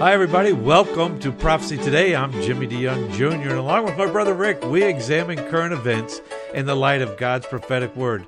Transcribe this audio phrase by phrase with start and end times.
[0.00, 0.54] Hi, everybody.
[0.54, 2.16] Welcome to Prophecy Today.
[2.16, 6.22] I'm Jimmy DeYoung Jr., and along with my brother Rick, we examine current events
[6.54, 8.26] in the light of God's prophetic word.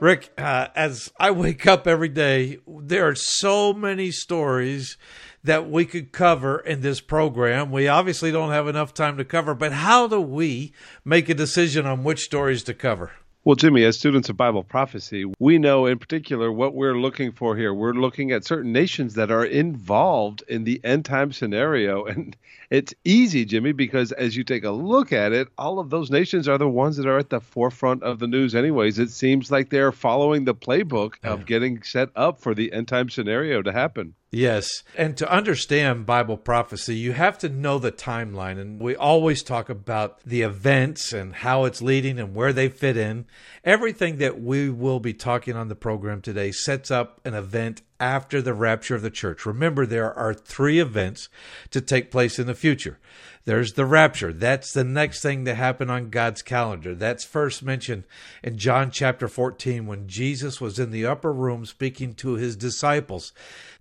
[0.00, 4.96] Rick, uh, as I wake up every day, there are so many stories
[5.44, 7.70] that we could cover in this program.
[7.70, 10.72] We obviously don't have enough time to cover, but how do we
[11.04, 13.10] make a decision on which stories to cover?
[13.42, 17.56] Well, Jimmy, as students of Bible prophecy, we know in particular what we're looking for
[17.56, 17.72] here.
[17.72, 22.04] We're looking at certain nations that are involved in the end time scenario.
[22.10, 22.36] And
[22.68, 26.48] it's easy, Jimmy, because as you take a look at it, all of those nations
[26.48, 28.98] are the ones that are at the forefront of the news, anyways.
[28.98, 33.08] It seems like they're following the playbook of getting set up for the end time
[33.08, 34.14] scenario to happen.
[34.32, 34.84] Yes.
[34.96, 38.60] And to understand Bible prophecy, you have to know the timeline.
[38.60, 42.96] And we always talk about the events and how it's leading and where they fit
[42.96, 43.26] in.
[43.64, 48.40] Everything that we will be talking on the program today sets up an event after
[48.40, 49.44] the rapture of the church.
[49.44, 51.28] Remember, there are three events
[51.70, 53.00] to take place in the future.
[53.46, 54.32] There's the rapture.
[54.32, 56.94] That's the next thing to happen on God's calendar.
[56.94, 58.04] That's first mentioned
[58.44, 63.32] in John chapter 14 when Jesus was in the upper room speaking to his disciples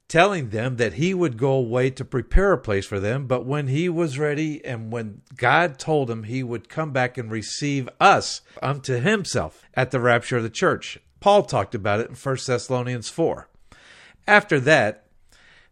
[0.09, 3.67] telling them that he would go away to prepare a place for them, but when
[3.67, 8.41] he was ready and when God told him he would come back and receive us
[8.61, 10.97] unto himself at the rapture of the church.
[11.19, 13.47] Paul talked about it in 1 Thessalonians 4.
[14.27, 15.05] After that,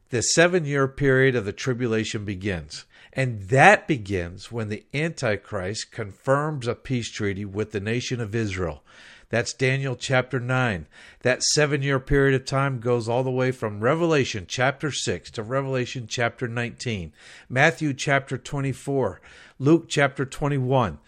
[0.09, 2.85] the seven year period of the tribulation begins.
[3.13, 8.83] And that begins when the Antichrist confirms a peace treaty with the nation of Israel.
[9.29, 10.87] That's Daniel chapter 9.
[11.21, 15.43] That seven year period of time goes all the way from Revelation chapter 6 to
[15.43, 17.11] Revelation chapter 19,
[17.49, 19.21] Matthew chapter 24,
[19.59, 20.99] Luke chapter 21.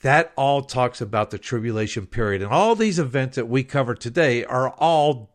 [0.00, 2.42] That all talks about the tribulation period.
[2.42, 5.30] And all these events that we cover today are all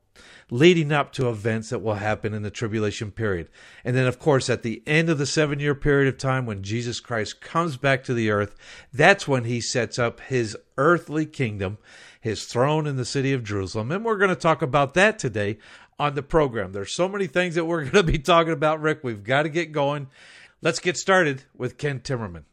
[0.51, 3.49] leading up to events that will happen in the tribulation period.
[3.83, 6.63] And then, of course, at the end of the seven year period of time when
[6.63, 8.55] Jesus Christ comes back to the earth,
[8.93, 11.77] that's when he sets up his earthly kingdom,
[12.25, 13.91] his throne in the city of Jerusalem.
[13.91, 15.59] And we're going to talk about that today
[15.99, 16.71] on the program.
[16.71, 19.03] There's so many things that we're going to be talking about, Rick.
[19.03, 20.07] We've got to get going.
[20.59, 22.45] Let's get started with Ken Timmerman.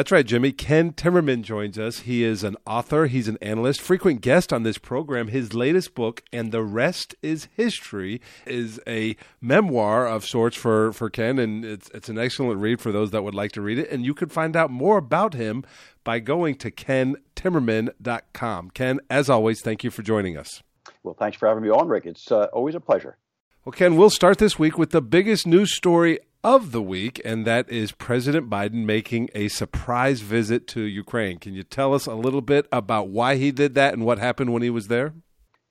[0.00, 0.52] That's right, Jimmy.
[0.52, 1.98] Ken Timmerman joins us.
[1.98, 5.28] He is an author, he's an analyst, frequent guest on this program.
[5.28, 11.10] His latest book, And the Rest is History, is a memoir of sorts for, for
[11.10, 13.90] Ken, and it's, it's an excellent read for those that would like to read it.
[13.90, 15.64] And you can find out more about him
[16.02, 18.70] by going to kentimmerman.com.
[18.70, 20.62] Ken, as always, thank you for joining us.
[21.02, 22.06] Well, thanks for having me on, Rick.
[22.06, 23.18] It's uh, always a pleasure.
[23.66, 27.46] Well, Ken, we'll start this week with the biggest news story of the week, and
[27.46, 31.38] that is President Biden making a surprise visit to Ukraine.
[31.38, 34.52] Can you tell us a little bit about why he did that and what happened
[34.52, 35.12] when he was there?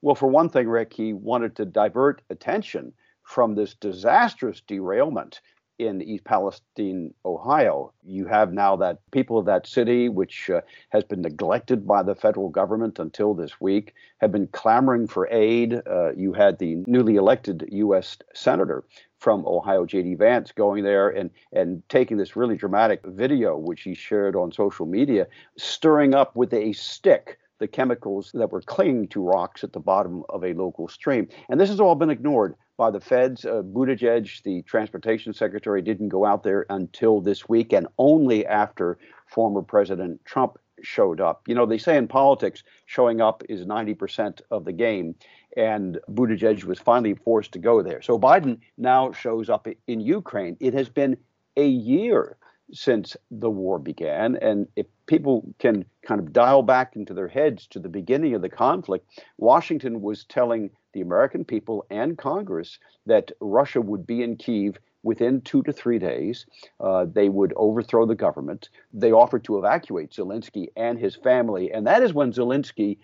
[0.02, 2.94] Well, for one thing, Rick, he wanted to divert attention
[3.24, 5.42] from this disastrous derailment
[5.80, 7.94] in East Palestine, Ohio.
[8.04, 12.16] You have now that people of that city, which uh, has been neglected by the
[12.16, 15.82] federal government until this week, have been clamoring for aid.
[15.90, 18.18] Uh, you had the newly elected U.S.
[18.34, 18.84] Senator
[19.18, 20.16] from Ohio, J.D.
[20.16, 24.86] Vance, going there and, and taking this really dramatic video, which he shared on social
[24.86, 29.80] media, stirring up with a stick the chemicals that were clinging to rocks at the
[29.80, 31.28] bottom of a local stream.
[31.50, 33.46] And this has all been ignored by the feds.
[33.46, 38.98] Uh, Buttigieg, the transportation secretary, didn't go out there until this week and only after
[39.28, 41.42] former President Trump showed up.
[41.48, 45.16] You know, they say in politics, showing up is 90% of the game.
[45.58, 48.02] And Buttigieg was finally forced to go there.
[48.02, 50.56] So Biden now shows up in Ukraine.
[50.60, 51.18] It has been
[51.58, 52.38] a year
[52.72, 54.36] since the war began.
[54.38, 58.42] And if people can kind of dial back into their heads to the beginning of
[58.42, 64.36] the conflict, Washington was telling the American people and Congress that Russia would be in
[64.38, 66.46] Kiev within two to three days.
[66.80, 68.70] Uh, they would overthrow the government.
[68.94, 71.72] They offered to evacuate Zelensky and his family.
[71.72, 72.98] And that is when Zelensky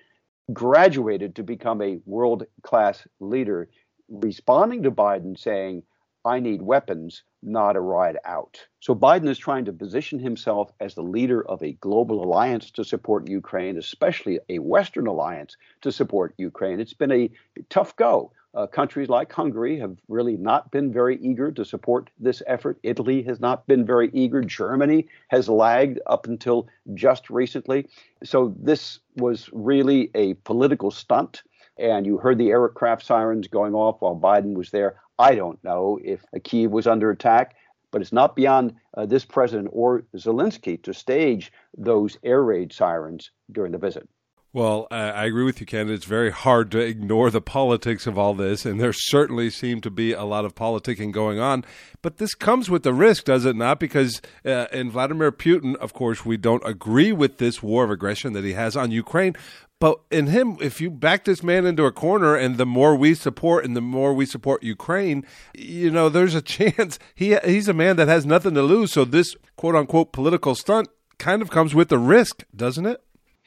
[0.51, 3.69] graduated to become a world class leader,
[4.09, 5.83] responding to Biden saying,
[6.25, 8.59] I need weapons, not a ride out.
[8.79, 12.83] So Biden is trying to position himself as the leader of a global alliance to
[12.83, 16.79] support Ukraine, especially a Western alliance to support Ukraine.
[16.79, 17.29] It's been a
[17.69, 18.31] tough go.
[18.55, 22.79] Uh, countries like Hungary have really not been very eager to support this effort.
[22.83, 24.41] Italy has not been very eager.
[24.41, 27.87] Germany has lagged up until just recently.
[28.23, 31.43] So this was really a political stunt.
[31.77, 34.95] And you heard the aircraft sirens going off while Biden was there.
[35.17, 37.55] I don't know if Kiev was under attack,
[37.91, 43.31] but it's not beyond uh, this president or Zelensky to stage those air raid sirens
[43.51, 44.09] during the visit.
[44.55, 45.89] Well, I agree with you, Ken.
[45.89, 49.91] It's very hard to ignore the politics of all this, and there certainly seem to
[49.91, 51.65] be a lot of politicking going on.
[52.01, 53.81] But this comes with the risk, does it not?
[53.81, 58.31] Because uh, in Vladimir Putin, of course, we don't agree with this war of aggression
[58.31, 59.35] that he has on Ukraine.
[59.79, 63.13] But in him, if you back this man into a corner, and the more we
[63.13, 67.73] support, and the more we support Ukraine, you know, there's a chance he he's a
[67.73, 68.93] man that has nothing to lose.
[68.93, 70.87] So this quote unquote political stunt
[71.17, 73.01] kind of comes with the risk, doesn't it?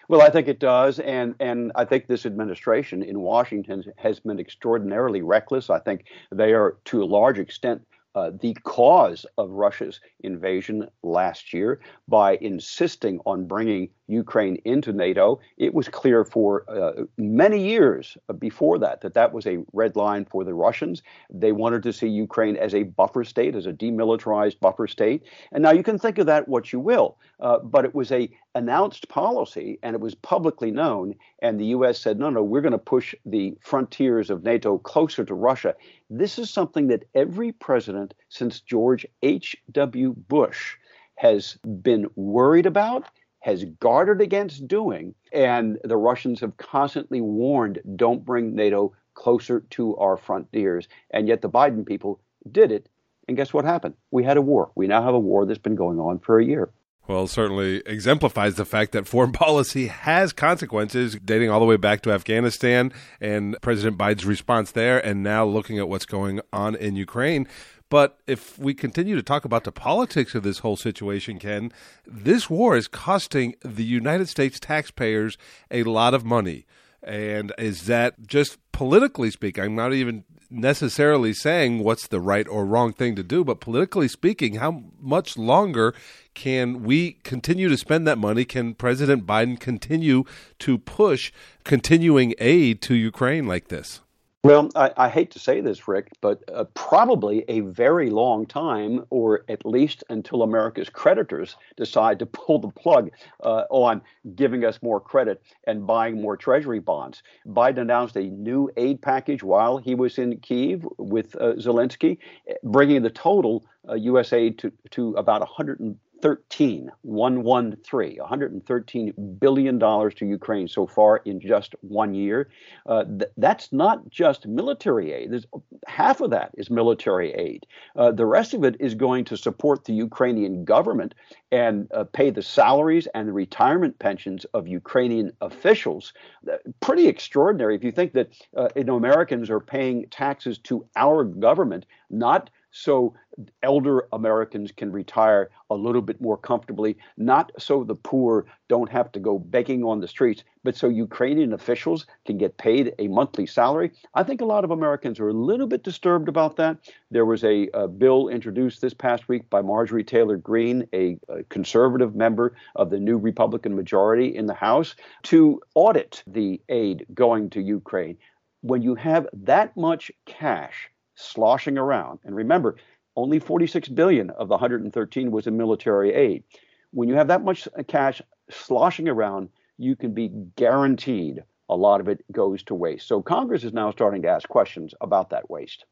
[0.09, 4.41] Well, I think it does, and and I think this administration in Washington has been
[4.41, 5.69] extraordinarily reckless.
[5.69, 7.87] I think they are, to a large extent,
[8.19, 15.39] uh, the cause of Russia's invasion last year by insisting on bringing Ukraine into NATO.
[15.57, 20.25] It was clear for uh, many years before that that that was a red line
[20.25, 21.03] for the Russians.
[21.31, 25.23] They wanted to see Ukraine as a buffer state, as a demilitarized buffer state.
[25.53, 28.29] And now you can think of that what you will, uh, but it was a
[28.55, 31.15] announced policy and it was publicly known.
[31.41, 31.99] And the U.S.
[32.01, 35.75] said, no, no, we're going to push the frontiers of NATO closer to Russia.
[36.11, 40.15] This is something that every president since George H.W.
[40.29, 40.77] Bush
[41.17, 43.05] has been worried about
[43.41, 45.15] has guarded against doing.
[45.33, 50.89] And the Russians have constantly warned don't bring NATO closer to our frontiers.
[51.11, 52.21] And yet the Biden people
[52.51, 52.89] did it.
[53.27, 53.95] And guess what happened?
[54.11, 54.71] We had a war.
[54.75, 56.71] We now have a war that's been going on for a year.
[57.09, 62.03] Well, certainly exemplifies the fact that foreign policy has consequences dating all the way back
[62.03, 66.97] to Afghanistan and President Biden's response there, and now looking at what's going on in
[66.97, 67.49] Ukraine.
[67.89, 71.73] But if we continue to talk about the politics of this whole situation, Ken,
[72.07, 75.39] this war is costing the United States taxpayers
[75.71, 76.67] a lot of money.
[77.03, 79.65] And is that just politically speaking?
[79.65, 84.09] I'm not even necessarily saying what's the right or wrong thing to do, but politically
[84.09, 85.95] speaking, how much longer
[86.35, 88.45] can we continue to spend that money?
[88.45, 90.25] Can President Biden continue
[90.61, 91.33] to push
[91.65, 94.01] continuing aid to Ukraine like this?
[94.45, 99.05] Well, I, I, hate to say this, Rick, but uh, probably a very long time,
[99.11, 103.11] or at least until America's creditors decide to pull the plug
[103.43, 104.01] uh, on
[104.37, 107.25] giving us more credit and buying more Treasury bonds.
[107.49, 112.19] Biden announced a new aid package while he was in Kiev with uh, Zelensky,
[112.63, 114.33] bringing the total U.S.
[114.33, 115.99] Uh, aid to, to about 100.
[116.21, 122.49] 13, 113, 113 billion dollars to Ukraine so far in just one year.
[122.87, 125.31] Uh, th- that's not just military aid.
[125.31, 125.47] There's,
[125.87, 127.67] half of that is military aid.
[127.97, 131.15] Uh, the rest of it is going to support the Ukrainian government
[131.53, 136.13] and uh, pay the salaries and the retirement pensions of Ukrainian officials.
[136.51, 140.85] Uh, pretty extraordinary if you think that uh, you know Americans are paying taxes to
[140.97, 143.15] our government, not so
[143.63, 149.11] elder Americans can retire a little bit more comfortably, not so the poor don't have
[149.13, 153.47] to go begging on the streets, but so Ukrainian officials can get paid a monthly
[153.47, 153.91] salary.
[154.15, 156.79] I think a lot of Americans are a little bit disturbed about that.
[157.11, 161.43] There was a, a bill introduced this past week by Marjorie Taylor Greene, a, a
[161.45, 164.95] conservative member of the new Republican majority in the House,
[165.25, 168.19] to audit the aid going to Ukraine.
[168.61, 172.21] When you have that much cash, sloshing around.
[172.25, 172.77] And remember,
[173.17, 176.45] only 46 billion of the 113 was in military aid.
[176.93, 182.09] When you have that much cash sloshing around, you can be guaranteed a lot of
[182.09, 183.07] it goes to waste.
[183.07, 185.85] So Congress is now starting to ask questions about that waste.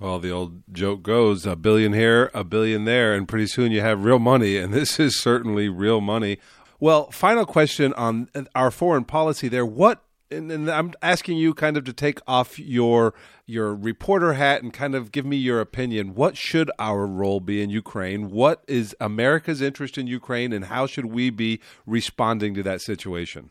[0.00, 3.82] Well, the old joke goes a billion here, a billion there, and pretty soon you
[3.82, 6.38] have real money, and this is certainly real money.
[6.80, 9.64] Well, final question on our foreign policy there.
[9.64, 13.14] What and, and, I'm asking you kind of to take off your
[13.46, 16.14] your reporter hat and kind of give me your opinion.
[16.14, 18.30] What should our role be in Ukraine?
[18.30, 23.50] What is America's interest in Ukraine, and how should we be responding to that situation?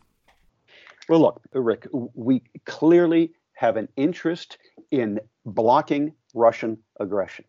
[1.08, 4.58] Well, look, Rick, we clearly have an interest
[4.92, 7.46] in blocking Russian aggression,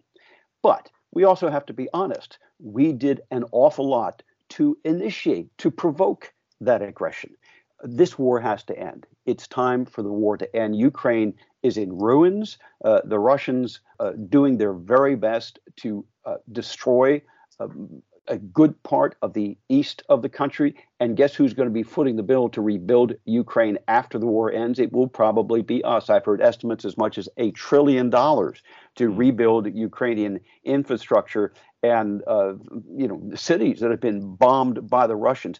[0.62, 2.38] but we also have to be honest.
[2.58, 7.34] We did an awful lot to initiate, to provoke that aggression
[7.82, 9.06] this war has to end.
[9.26, 10.76] It's time for the war to end.
[10.76, 12.58] Ukraine is in ruins.
[12.84, 17.22] Uh, the Russians uh, doing their very best to uh, destroy
[17.60, 20.74] um, a good part of the east of the country.
[21.00, 24.52] And guess who's going to be footing the bill to rebuild Ukraine after the war
[24.52, 24.78] ends?
[24.78, 26.08] It will probably be us.
[26.08, 28.62] I've heard estimates as much as a trillion dollars
[28.96, 29.16] to hmm.
[29.16, 31.52] rebuild Ukrainian infrastructure
[31.82, 32.54] and uh,
[32.96, 35.58] you know cities that have been bombed by the Russians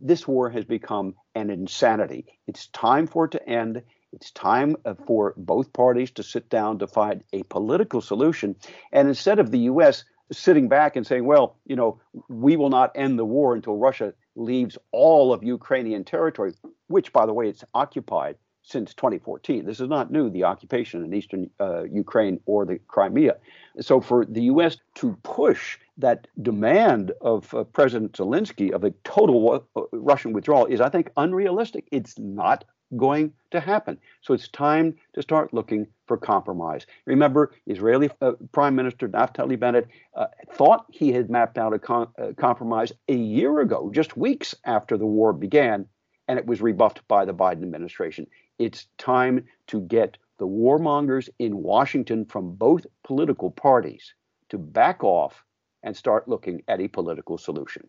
[0.00, 2.26] this war has become an insanity.
[2.46, 3.82] It's time for it to end.
[4.12, 8.56] It's time uh, for both parties to sit down to find a political solution.
[8.92, 10.04] And instead of the U.S.
[10.30, 14.12] sitting back and saying, well, you know, we will not end the war until Russia
[14.36, 16.52] leaves all of Ukrainian territory,
[16.88, 19.64] which, by the way, it's occupied since 2014.
[19.64, 23.36] This is not new, the occupation in eastern uh, Ukraine or the Crimea.
[23.80, 24.76] So, for the U.S.
[24.96, 30.80] to push that demand of uh, President Zelensky of a total uh, Russian withdrawal is,
[30.80, 31.86] I think, unrealistic.
[31.90, 32.64] It's not
[32.96, 33.98] going to happen.
[34.20, 36.86] So it's time to start looking for compromise.
[37.06, 42.08] Remember, Israeli uh, Prime Minister Naftali Bennett uh, thought he had mapped out a, con-
[42.36, 45.86] compromise a year ago, just weeks after the war began,
[46.28, 48.26] and it was rebuffed by the Biden administration.
[48.62, 54.14] It's time to get the warmongers in Washington from both political parties
[54.50, 55.44] to back off
[55.82, 57.88] and start looking at a political solution.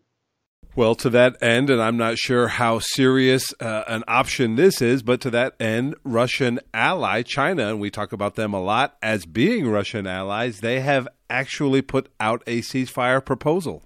[0.74, 5.04] Well, to that end, and I'm not sure how serious uh, an option this is,
[5.04, 9.26] but to that end, Russian ally China, and we talk about them a lot as
[9.26, 13.84] being Russian allies, they have actually put out a ceasefire proposal.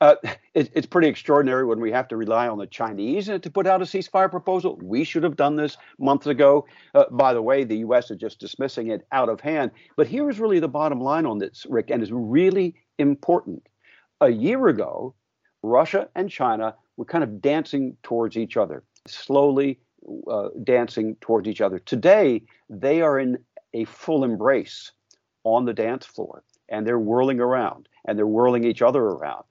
[0.00, 0.16] Uh,
[0.54, 3.82] it, it's pretty extraordinary when we have to rely on the Chinese to put out
[3.82, 4.78] a ceasefire proposal.
[4.82, 6.66] We should have done this months ago.
[6.94, 8.10] Uh, by the way, the U.S.
[8.10, 9.70] is just dismissing it out of hand.
[9.96, 13.66] But here is really the bottom line on this, Rick, and is really important.
[14.20, 15.14] A year ago,
[15.62, 19.78] Russia and China were kind of dancing towards each other, slowly
[20.30, 21.78] uh, dancing towards each other.
[21.78, 23.38] Today, they are in
[23.74, 24.92] a full embrace
[25.44, 29.44] on the dance floor, and they're whirling around, and they're whirling each other around.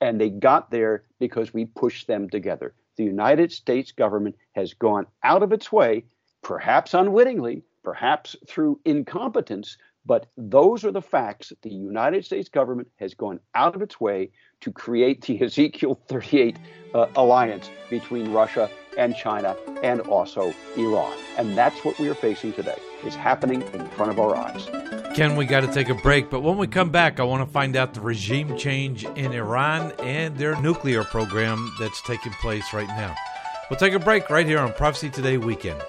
[0.00, 2.74] And they got there because we pushed them together.
[2.96, 6.04] The United States government has gone out of its way,
[6.42, 11.52] perhaps unwittingly, perhaps through incompetence, but those are the facts.
[11.62, 14.30] The United States government has gone out of its way
[14.60, 16.56] to create the Ezekiel 38
[16.94, 21.16] uh, alliance between Russia and China and also Iran.
[21.36, 22.78] And that's what we are facing today.
[23.02, 24.68] It's happening in front of our eyes.
[25.14, 27.52] Ken, we got to take a break, but when we come back, I want to
[27.52, 32.88] find out the regime change in Iran and their nuclear program that's taking place right
[32.88, 33.14] now.
[33.70, 35.80] We'll take a break right here on Prophecy Today Weekend.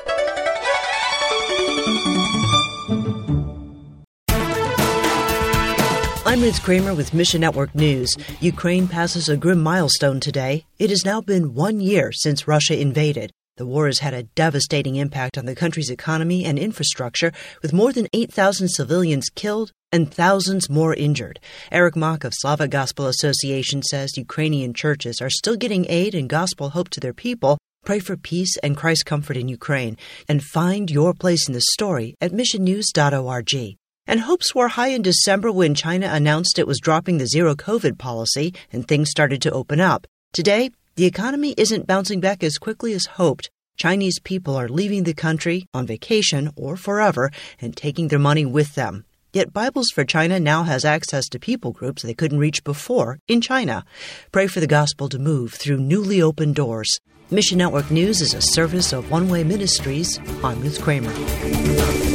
[6.35, 8.13] I'm Liz Kramer with Mission Network News.
[8.41, 10.65] Ukraine passes a grim milestone today.
[10.77, 13.31] It has now been one year since Russia invaded.
[13.55, 17.93] The war has had a devastating impact on the country's economy and infrastructure, with more
[17.93, 21.39] than 8,000 civilians killed and thousands more injured.
[21.71, 26.71] Eric Mock of Slavic Gospel Association says Ukrainian churches are still getting aid and gospel
[26.71, 27.57] hope to their people.
[27.85, 29.95] Pray for peace and Christ's comfort in Ukraine,
[30.27, 33.77] and find your place in the story at missionnews.org.
[34.07, 37.97] And hopes were high in December when China announced it was dropping the zero COVID
[37.97, 40.05] policy and things started to open up.
[40.31, 43.49] Today, the economy isn't bouncing back as quickly as hoped.
[43.77, 48.75] Chinese people are leaving the country on vacation or forever and taking their money with
[48.75, 49.05] them.
[49.33, 53.41] Yet Bibles for China now has access to people groups they couldn't reach before in
[53.41, 53.83] China.
[54.31, 56.99] Pray for the gospel to move through newly opened doors.
[57.31, 60.19] Mission Network News is a service of One Way Ministries.
[60.43, 62.14] I'm Liz Kramer.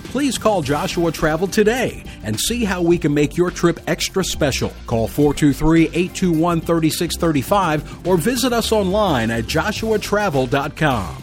[0.11, 4.73] please call Joshua Travel today and see how we can make your trip extra special.
[4.85, 11.21] Call 423 821 3635 or visit us online at joshuatravel.com.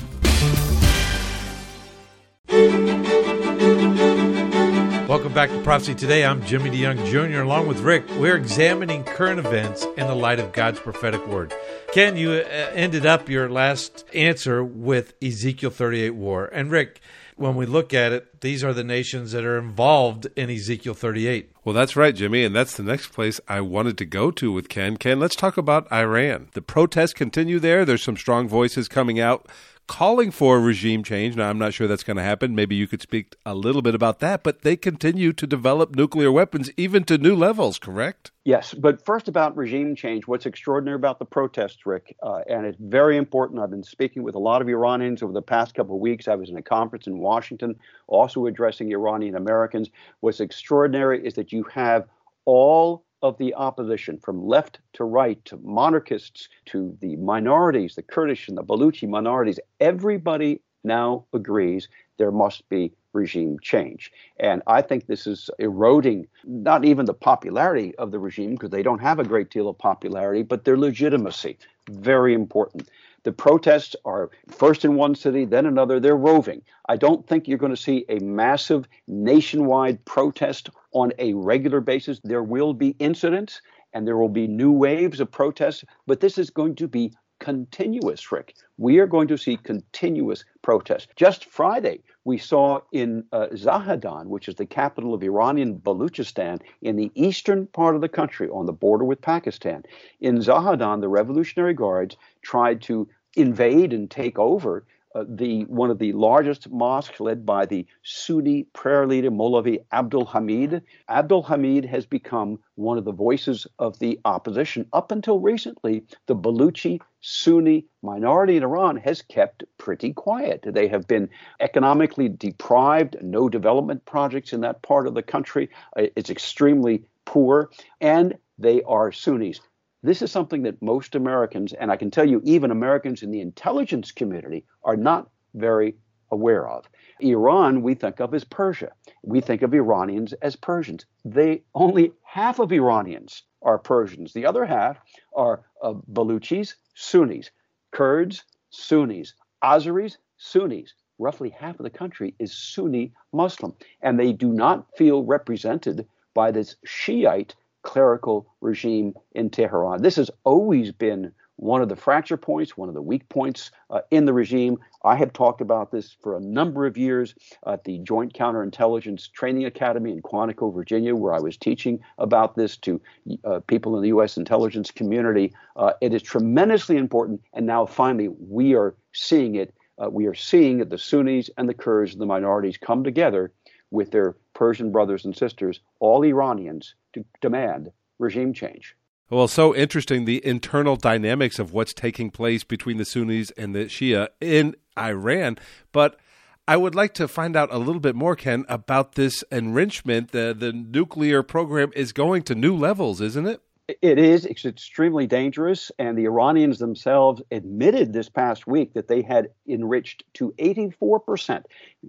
[5.07, 6.25] Welcome back to Prophecy Today.
[6.25, 7.41] I'm Jimmy DeYoung Jr.
[7.41, 8.09] along with Rick.
[8.19, 11.55] We're examining current events in the light of God's prophetic word.
[11.93, 16.47] Ken, you uh, ended up your last answer with Ezekiel 38 war.
[16.47, 17.01] And Rick,
[17.39, 21.53] when we look at it, these are the nations that are involved in Ezekiel 38.
[21.65, 24.69] Well, that's right, Jimmy, and that's the next place I wanted to go to with
[24.69, 24.97] Ken.
[24.97, 26.49] Ken, let's talk about Iran.
[26.55, 27.85] The protests continue there.
[27.85, 29.47] There's some strong voices coming out
[29.89, 31.35] calling for regime change.
[31.35, 32.55] Now, I'm not sure that's going to happen.
[32.55, 36.31] Maybe you could speak a little bit about that, but they continue to develop nuclear
[36.31, 38.31] weapons even to new levels, correct?
[38.45, 42.79] Yes, but first about regime change, what's extraordinary about the protests, Rick, uh, and it's
[42.81, 43.61] very important.
[43.61, 46.29] I've been speaking with a lot of Iranians over the past couple of weeks.
[46.29, 47.75] I was in a conference in Washington,
[48.07, 49.91] also addressing Iranian Americans.
[50.21, 52.05] What's extraordinary is that you have
[52.45, 58.49] all of the opposition, from left to right, to monarchists, to the minorities, the Kurdish
[58.49, 64.13] and the Baluchi minorities, everybody now agrees there must be regime change.
[64.39, 68.83] And I think this is eroding not even the popularity of the regime, because they
[68.83, 71.59] don't have a great deal of popularity, but their legitimacy.
[71.91, 72.89] Very important.
[73.29, 76.01] The protests are first in one city, then another.
[76.01, 76.63] They're roving.
[76.89, 82.21] I don't think you're going to see a massive nationwide protest on a regular basis.
[82.25, 83.61] There will be incidents
[83.93, 88.33] and there will be new waves of protests, but this is going to be continuous,
[88.33, 88.57] Rick.
[88.79, 91.09] We are going to see continuous protests.
[91.17, 96.97] Just Friday, we saw in uh, Zahedan, which is the capital of Iranian Baluchistan, in
[96.97, 99.83] the eastern part of the country on the border with Pakistan.
[100.21, 103.09] In Zahedan, the Revolutionary Guards tried to
[103.39, 108.65] invade and take over uh, the one of the largest mosques led by the Sunni
[108.75, 110.83] prayer leader Molavi Abdul Hamid.
[111.09, 114.87] Abdul Hamid has become one of the voices of the opposition.
[114.93, 120.65] Up until recently, the Baluchi Sunni minority in Iran has kept pretty quiet.
[120.67, 121.31] They have been
[121.61, 125.71] economically deprived, no development projects in that part of the country.
[125.97, 129.61] Uh, it's extremely poor, and they are Sunnis.
[130.03, 133.41] This is something that most Americans, and I can tell you, even Americans in the
[133.41, 135.97] intelligence community, are not very
[136.31, 136.89] aware of.
[137.21, 138.93] Iran, we think of as Persia.
[139.23, 141.05] We think of Iranians as Persians.
[141.25, 144.33] They only half of Iranians are Persians.
[144.33, 144.99] The other half
[145.35, 147.51] are uh, Baluchis, Sunnis,
[147.91, 150.95] Kurds, Sunnis, Azeris, Sunnis.
[151.19, 156.53] Roughly half of the country is Sunni Muslim, and they do not feel represented by
[156.53, 157.57] this Shiite
[157.89, 160.03] clerical regime in Tehran.
[160.03, 164.03] This has always been one of the fracture points, one of the weak points uh,
[164.11, 164.79] in the regime.
[165.05, 167.35] I have talked about this for a number of years
[167.67, 172.77] at the Joint Counterintelligence Training Academy in Quantico, Virginia, where I was teaching about this
[172.77, 173.01] to
[173.45, 174.37] uh, people in the U.S.
[174.37, 175.55] intelligence community.
[175.75, 179.73] Uh, it is tremendously important, and now finally we are seeing it.
[179.97, 183.51] Uh, we are seeing that the Sunnis and the Kurds and the minorities come together
[183.91, 188.95] with their Persian brothers and sisters, all Iranians, to demand regime change.
[189.31, 193.85] Well, so interesting the internal dynamics of what's taking place between the Sunnis and the
[193.85, 195.59] Shia in Iran.
[195.93, 196.19] But
[196.67, 200.33] I would like to find out a little bit more, Ken, about this enrichment.
[200.33, 203.61] The, the nuclear program is going to new levels, isn't it?
[203.89, 204.45] It is.
[204.45, 205.91] It's extremely dangerous.
[205.99, 211.65] And the Iranians themselves admitted this past week that they had enriched to 84%.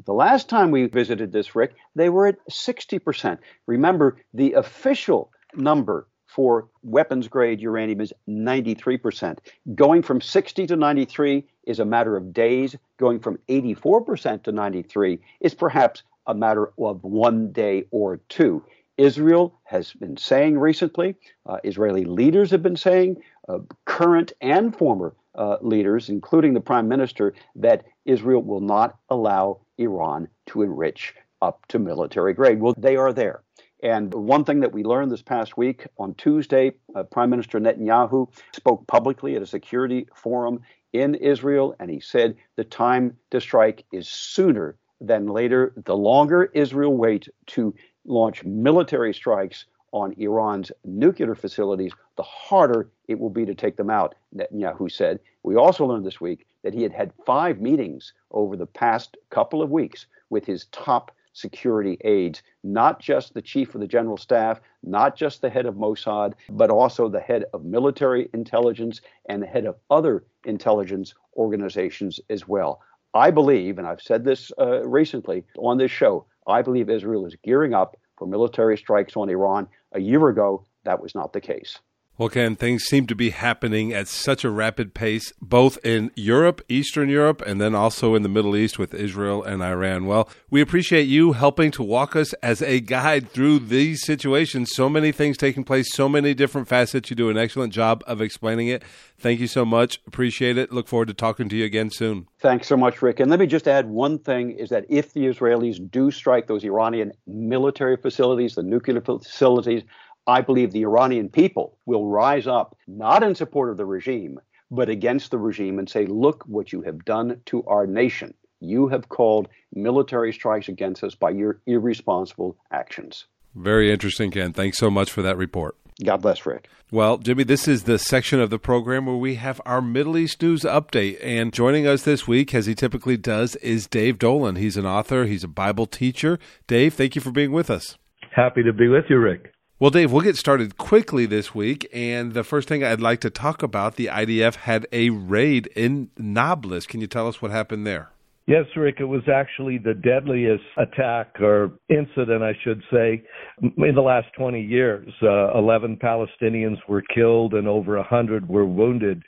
[0.06, 3.38] The last time we visited this, Rick, they were at 60%.
[3.65, 9.38] Remember, the official number for weapons grade uranium is 93%.
[9.74, 12.76] Going from 60 to 93 is a matter of days.
[12.98, 18.63] Going from 84% to 93 is perhaps a matter of one day or two.
[19.00, 25.16] Israel has been saying recently, uh, Israeli leaders have been saying, uh, current and former
[25.36, 31.66] uh, leaders, including the prime minister, that Israel will not allow Iran to enrich up
[31.70, 32.60] to military grade.
[32.60, 33.42] Well, they are there.
[33.82, 38.28] And one thing that we learned this past week on Tuesday, uh, Prime Minister Netanyahu
[38.54, 40.60] spoke publicly at a security forum
[40.92, 45.72] in Israel, and he said the time to strike is sooner than later.
[45.86, 47.74] The longer Israel waits to
[48.10, 53.89] launch military strikes on Iran's nuclear facilities, the harder it will be to take them
[53.89, 55.19] out, Netanyahu said.
[55.43, 59.62] We also learned this week that he had had five meetings over the past couple
[59.62, 64.60] of weeks with his top security aides, not just the chief of the general staff,
[64.84, 69.48] not just the head of Mossad, but also the head of military intelligence and the
[69.48, 72.82] head of other intelligence organizations as well.
[73.13, 77.36] I believe, and I've said this uh, recently on this show, I believe Israel is
[77.43, 79.67] gearing up for military strikes on Iran.
[79.93, 81.80] A year ago, that was not the case.
[82.20, 86.62] Well, Ken, things seem to be happening at such a rapid pace, both in Europe,
[86.68, 90.06] Eastern Europe, and then also in the Middle East with Israel and Iran.
[90.06, 94.72] Well, we appreciate you helping to walk us as a guide through these situations.
[94.74, 97.10] So many things taking place, so many different facets.
[97.10, 98.84] You do an excellent job of explaining it.
[99.18, 100.02] Thank you so much.
[100.06, 100.74] Appreciate it.
[100.74, 102.28] Look forward to talking to you again soon.
[102.42, 103.22] Thanks so much, Rick.
[103.22, 106.66] And let me just add one thing is that if the Israelis do strike those
[106.66, 109.84] Iranian military facilities, the nuclear facilities,
[110.30, 114.39] I believe the Iranian people will rise up, not in support of the regime,
[114.70, 118.36] but against the regime and say, look what you have done to our nation.
[118.60, 123.26] You have called military strikes against us by your irresponsible actions.
[123.56, 124.54] Very interesting, Ken.
[124.54, 125.76] Thanks so much for that report.
[126.06, 126.70] God bless, Rick.
[126.92, 130.44] Well, Jimmy, this is the section of the program where we have our Middle East
[130.44, 131.18] news update.
[131.24, 134.58] And joining us this week, as he typically does, is Dave Dolan.
[134.58, 136.38] He's an author, he's a Bible teacher.
[136.68, 137.98] Dave, thank you for being with us.
[138.32, 139.54] Happy to be with you, Rick.
[139.82, 141.88] Well, Dave, we'll get started quickly this week.
[141.94, 146.10] And the first thing I'd like to talk about the IDF had a raid in
[146.18, 146.86] Nablus.
[146.86, 148.10] Can you tell us what happened there?
[148.46, 153.24] Yes, Rick, it was actually the deadliest attack or incident, I should say,
[153.62, 155.13] in the last 20 years.
[155.24, 159.24] Uh, 11 Palestinians were killed and over 100 were wounded.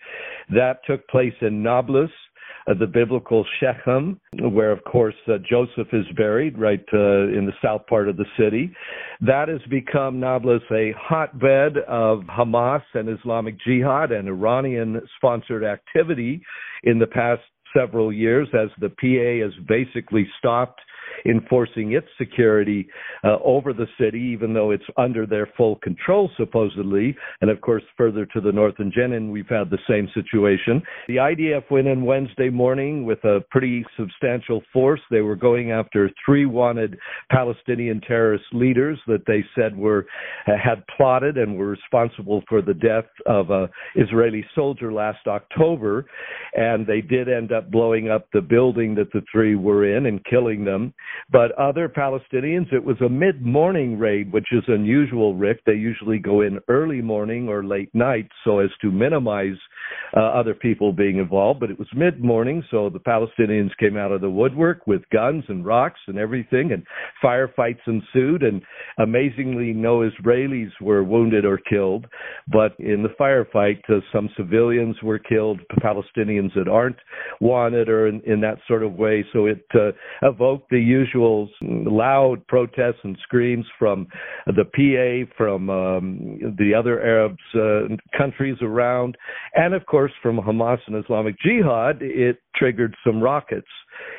[0.50, 2.12] That took place in Nablus,
[2.74, 7.86] the biblical Shechem, where, of course, uh, Joseph is buried right uh, in the south
[7.88, 8.72] part of the city.
[9.22, 16.42] That has become Nablus a hotbed of Hamas and Islamic Jihad and Iranian sponsored activity
[16.84, 17.42] in the past
[17.76, 20.82] several years as the PA has basically stopped
[21.26, 22.88] enforcing its security
[23.24, 27.16] uh, over the city, even though it's under their full control, supposedly.
[27.42, 30.82] And of course, further to the north in Jenin, we've had the same situation.
[31.08, 35.02] The IDF went in Wednesday morning with a pretty substantial force.
[35.10, 36.98] They were going after three wanted
[37.32, 40.06] Palestinian terrorist leaders that they said were
[40.48, 46.06] uh, had plotted and were responsible for the death of a Israeli soldier last October.
[46.54, 50.24] And they did end up blowing up the building that the three were in and
[50.26, 50.94] killing them.
[51.32, 55.62] But other Palestinians, it was a mid morning raid, which is unusual, Rick.
[55.66, 59.58] They usually go in early morning or late night so as to minimize
[60.16, 61.60] uh, other people being involved.
[61.60, 65.44] But it was mid morning, so the Palestinians came out of the woodwork with guns
[65.48, 66.86] and rocks and everything, and
[67.24, 68.44] firefights ensued.
[68.44, 68.62] And
[69.00, 72.08] amazingly, no Israelis were wounded or killed.
[72.52, 76.98] But in the firefight, uh, some civilians were killed, Palestinians that aren't
[77.40, 79.26] wanted or in, in that sort of way.
[79.34, 84.08] So it uh, evoked the usual loud protests and screams from
[84.48, 89.18] the PA, from um, the other Arab uh, countries around,
[89.56, 93.68] and of course from Hamas and Islamic Jihad, it triggered some rockets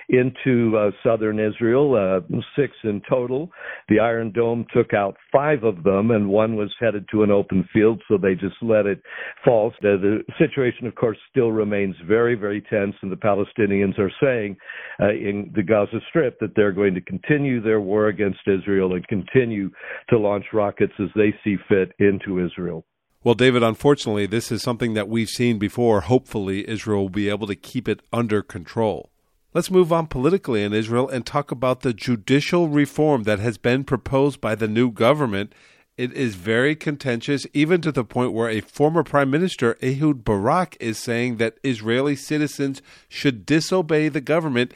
[0.09, 3.51] into uh, southern Israel, uh, six in total.
[3.89, 7.69] The Iron Dome took out five of them, and one was headed to an open
[7.73, 9.03] field, so they just let it
[9.45, 9.73] fall.
[9.81, 14.57] The, the situation, of course, still remains very, very tense, and the Palestinians are saying
[15.01, 19.07] uh, in the Gaza Strip that they're going to continue their war against Israel and
[19.09, 19.71] continue
[20.11, 22.85] to launch rockets as they see fit into Israel.
[23.25, 26.01] Well, David, unfortunately, this is something that we've seen before.
[26.01, 29.12] Hopefully, Israel will be able to keep it under control.
[29.55, 33.85] Let's move on politically in Israel and talk about the judicial reform that has been
[33.85, 35.55] proposed by the new government.
[35.99, 40.79] It is very contentious, even to the point where a former prime minister, Ehud Barak,
[40.81, 44.73] is saying that Israeli citizens should disobey the government,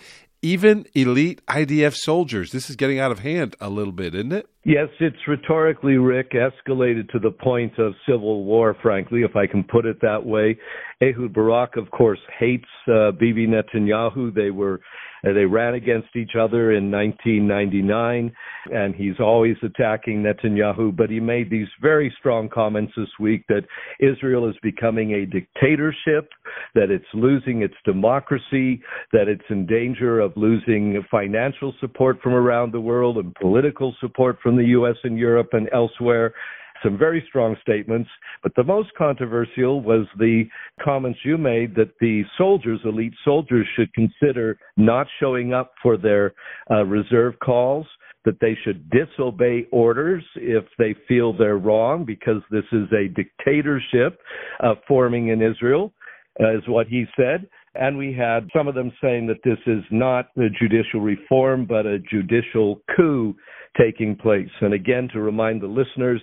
[0.46, 2.52] even elite IDF soldiers.
[2.52, 4.48] This is getting out of hand a little bit, isn't it?
[4.64, 9.64] Yes, it's rhetorically, Rick, escalated to the point of civil war, frankly, if I can
[9.64, 10.56] put it that way.
[11.02, 14.32] Ehud Barak, of course, hates uh, Bibi Netanyahu.
[14.32, 14.80] They were
[15.24, 18.32] Uh, they ran against each other in 1999,
[18.72, 20.96] and he's always attacking Netanyahu.
[20.96, 23.62] But he made these very strong comments this week that
[24.00, 26.28] Israel is becoming a dictatorship,
[26.74, 32.72] that it's losing its democracy, that it's in danger of losing financial support from around
[32.72, 34.96] the world and political support from the U.S.
[35.04, 36.34] and Europe and elsewhere
[36.82, 38.08] some very strong statements,
[38.42, 40.44] but the most controversial was the
[40.82, 46.34] comments you made that the soldiers, elite soldiers, should consider not showing up for their
[46.70, 47.86] uh, reserve calls,
[48.24, 54.20] that they should disobey orders if they feel they're wrong because this is a dictatorship
[54.62, 55.92] uh, forming in Israel,
[56.40, 57.48] uh, is what he said.
[57.78, 61.86] And we had some of them saying that this is not a judicial reform, but
[61.86, 63.36] a judicial coup
[63.78, 64.48] taking place.
[64.60, 66.20] And again, to remind the listeners,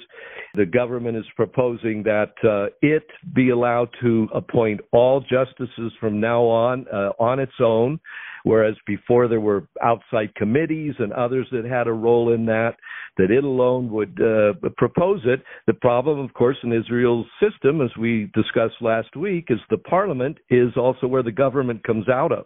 [0.56, 6.44] the government is proposing that uh, it be allowed to appoint all justices from now
[6.44, 8.00] on uh, on its own,
[8.44, 12.76] whereas before there were outside committees and others that had a role in that,
[13.18, 15.42] that it alone would uh, propose it.
[15.68, 20.38] The problem, of course, in Israel's system, as we discussed last week, is the parliament
[20.50, 22.46] is also where the government comes out of.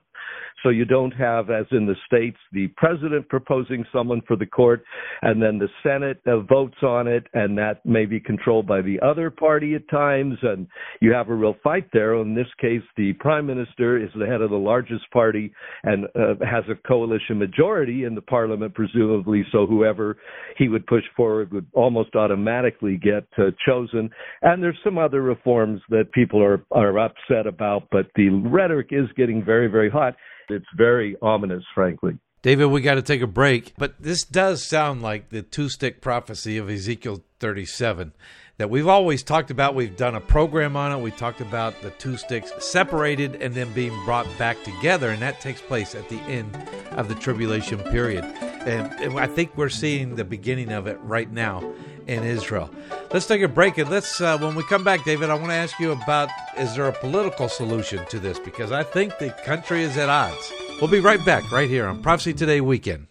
[0.64, 4.84] So you don't have, as in the states, the president proposing someone for the court,
[5.22, 9.00] and then the Senate uh, votes on it, and that may be controlled by the
[9.02, 10.68] other party at times, and
[11.00, 12.16] you have a real fight there.
[12.16, 16.34] In this case, the prime minister is the head of the largest party and uh,
[16.44, 19.46] has a coalition majority in the parliament, presumably.
[19.52, 20.18] So whoever
[20.58, 24.10] he would push forward would almost automatically get uh, chosen.
[24.42, 29.08] And there's some other reforms that people are are upset about, but the rhetoric is
[29.16, 30.16] getting very, very hot.
[30.50, 32.18] It's very ominous, frankly.
[32.42, 36.02] David, we got to take a break, but this does sound like the two stick
[36.02, 38.14] prophecy of Ezekiel 37
[38.58, 39.76] that we've always talked about.
[39.76, 41.02] We've done a program on it.
[41.02, 45.42] We talked about the two sticks separated and then being brought back together, and that
[45.42, 46.56] takes place at the end
[46.92, 48.24] of the tribulation period.
[48.24, 51.74] And I think we're seeing the beginning of it right now.
[52.08, 52.70] in Israel.
[53.14, 55.54] Let's take a break and let's, uh, when we come back, David, I want to
[55.54, 58.38] ask you about is there a political solution to this?
[58.38, 60.52] Because I think the country is at odds.
[60.82, 63.08] We'll be right back right here on Prophecy Today Weekend.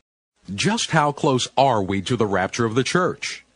[0.55, 3.47] Just how close are we to the rapture of the church?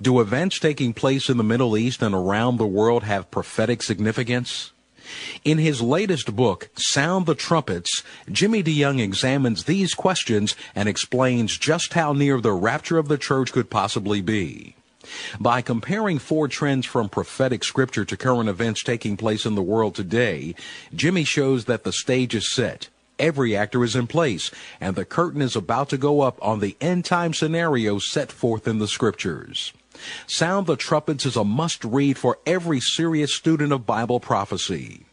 [0.00, 4.70] Do events taking place in the Middle East and around the world have prophetic significance?
[5.44, 11.94] In his latest book, Sound the Trumpets, Jimmy DeYoung examines these questions and explains just
[11.94, 14.76] how near the rapture of the church could possibly be.
[15.40, 19.94] By comparing four trends from prophetic scripture to current events taking place in the world
[19.94, 20.54] today,
[20.94, 22.88] Jimmy shows that the stage is set.
[23.18, 26.76] Every actor is in place, and the curtain is about to go up on the
[26.80, 29.72] end time scenario set forth in the scriptures.
[30.28, 35.07] Sound the Trumpets is a must read for every serious student of Bible prophecy.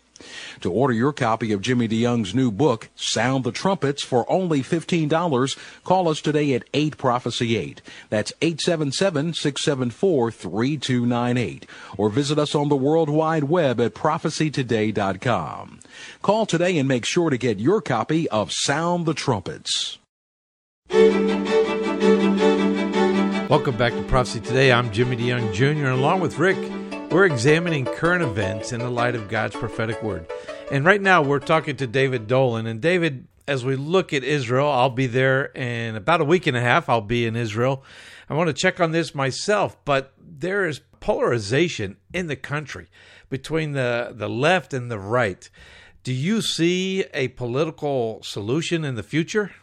[0.61, 5.57] To order your copy of Jimmy DeYoung's new book, Sound the Trumpets, for only $15,
[5.83, 7.81] call us today at 8 Prophecy 8.
[8.09, 11.65] That's 877 674 3298.
[11.97, 15.79] Or visit us on the World Wide Web at prophecytoday.com.
[16.21, 19.97] Call today and make sure to get your copy of Sound the Trumpets.
[23.49, 24.71] Welcome back to Prophecy Today.
[24.71, 25.89] I'm Jimmy DeYoung Jr.
[25.89, 26.57] along with Rick.
[27.15, 30.29] We're examining current events in the light of God's prophetic word.
[30.69, 32.67] And right now we're talking to David Dolan.
[32.67, 36.57] And David, as we look at Israel, I'll be there in about a week and
[36.57, 36.89] a half.
[36.89, 37.85] I'll be in Israel.
[38.29, 42.89] I want to check on this myself, but there is polarization in the country
[43.29, 45.49] between the, the left and the right.
[46.03, 49.53] Do you see a political solution in the future?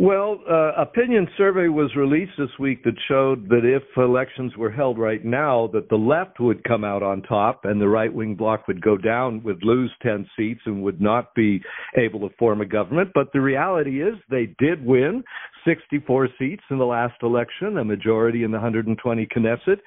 [0.00, 4.98] Well, uh, opinion survey was released this week that showed that if elections were held
[4.98, 8.66] right now, that the left would come out on top and the right wing bloc
[8.66, 11.60] would go down, would lose 10 seats and would not be
[11.98, 13.10] able to form a government.
[13.14, 15.22] But the reality is they did win
[15.64, 19.78] 64 seats in the last election, a majority in the 120 Knesset,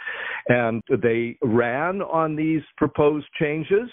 [0.47, 3.89] and they ran on these proposed changes.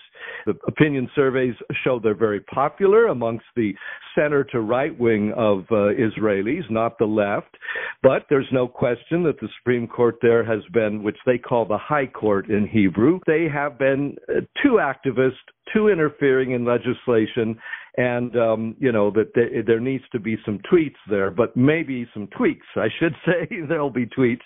[0.46, 3.74] The opinion surveys show they're very popular amongst the
[4.14, 7.56] center to right wing of uh, Israelis, not the left.
[8.02, 11.78] But there's no question that the Supreme Court there has been, which they call the
[11.78, 15.38] High Court in Hebrew, they have been uh, too activist,
[15.72, 17.58] too interfering in legislation,
[17.96, 22.06] and um, you know that there, there needs to be some tweets there, but maybe
[22.14, 22.66] some tweaks.
[22.76, 24.40] I should say there'll be tweets,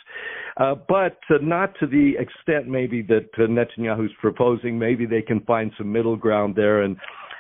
[0.57, 4.79] uh, but uh, not to the extent maybe that uh, Netanyahu's proposing.
[4.79, 6.97] Maybe they can find some middle ground there, and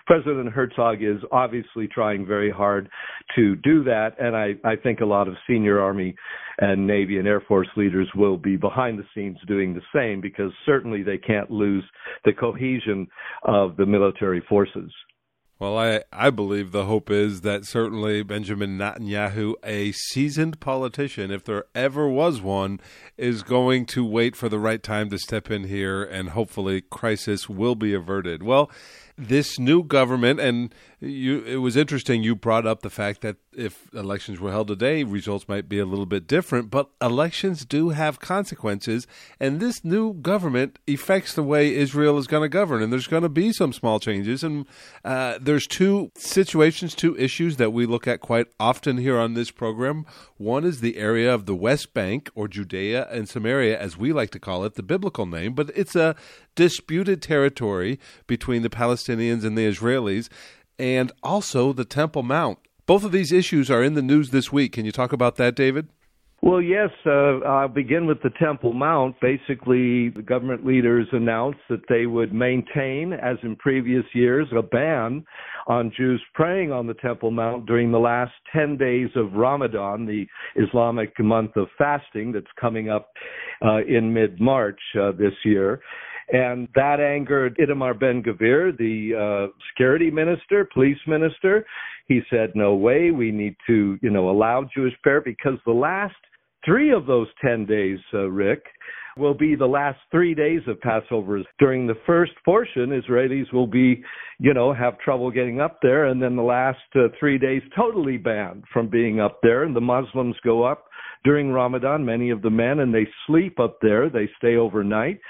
[0.06, 2.90] President Herzog is obviously trying very hard
[3.36, 6.14] to do that, and I, I think a lot of senior Army
[6.58, 10.52] and Navy and Air Force leaders will be behind the scenes doing the same because
[10.66, 11.84] certainly they can't lose
[12.24, 13.08] the cohesion
[13.44, 14.92] of the military forces.
[15.64, 21.42] Well, I, I believe the hope is that certainly Benjamin Netanyahu, a seasoned politician, if
[21.42, 22.80] there ever was one,
[23.16, 27.48] is going to wait for the right time to step in here and hopefully crisis
[27.48, 28.42] will be averted.
[28.42, 28.70] Well,
[29.16, 33.88] this new government, and you, it was interesting you brought up the fact that if
[33.94, 38.18] elections were held today, results might be a little bit different, but elections do have
[38.18, 39.06] consequences,
[39.38, 43.22] and this new government affects the way Israel is going to govern, and there's going
[43.22, 44.42] to be some small changes.
[44.42, 44.66] And
[45.04, 49.50] uh, there's two situations, two issues that we look at quite often here on this
[49.50, 50.06] program.
[50.36, 54.30] One is the area of the West Bank, or Judea and Samaria, as we like
[54.30, 56.16] to call it, the biblical name, but it's a
[56.54, 60.28] disputed territory between the Palestinians and the Israelis,
[60.78, 62.58] and also the Temple Mount.
[62.86, 64.72] Both of these issues are in the news this week.
[64.72, 65.88] Can you talk about that, David?
[66.44, 66.90] Well, yes.
[67.06, 69.18] Uh, I'll begin with the Temple Mount.
[69.18, 75.24] Basically, the government leaders announced that they would maintain, as in previous years, a ban
[75.66, 80.26] on Jews praying on the Temple Mount during the last 10 days of Ramadan, the
[80.54, 83.12] Islamic month of fasting that's coming up
[83.64, 85.80] uh, in mid March uh, this year.
[86.32, 91.66] And that angered Itamar Ben Gvir, the uh, security minister, police minister.
[92.06, 96.16] He said, no way, we need to, you know, allow Jewish prayer because the last
[96.64, 98.64] three of those 10 days, uh, Rick,
[99.16, 101.40] will be the last three days of Passover.
[101.58, 104.02] During the first portion, Israelis will be,
[104.40, 108.16] you know, have trouble getting up there, and then the last uh, three days totally
[108.16, 110.86] banned from being up there, and the Muslims go up
[111.24, 114.10] during Ramadan, many of the men, and they sleep up there.
[114.10, 115.20] They stay overnight.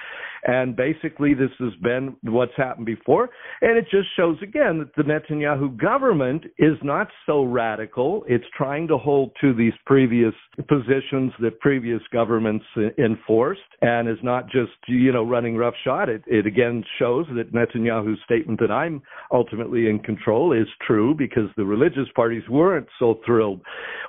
[0.44, 3.30] And basically, this has been what's happened before.
[3.62, 8.24] And it just shows again that the Netanyahu government is not so radical.
[8.28, 10.34] It's trying to hold to these previous
[10.68, 12.64] positions that previous governments
[12.98, 16.08] enforced and is not just, you know, running roughshod.
[16.08, 19.02] It, it again shows that Netanyahu's statement that I'm
[19.32, 23.62] ultimately in control is true because the religious parties weren't so thrilled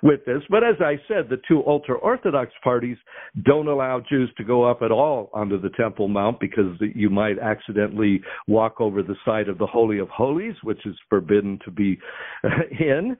[0.04, 0.42] with this.
[0.50, 2.98] But as I said, the two ultra Orthodox parties
[3.44, 7.40] don't allow Jews to go up at all onto the Temple Mount because you might
[7.40, 11.98] accidentally walk over the side of the Holy of Holies, which is forbidden to be
[12.80, 13.18] in.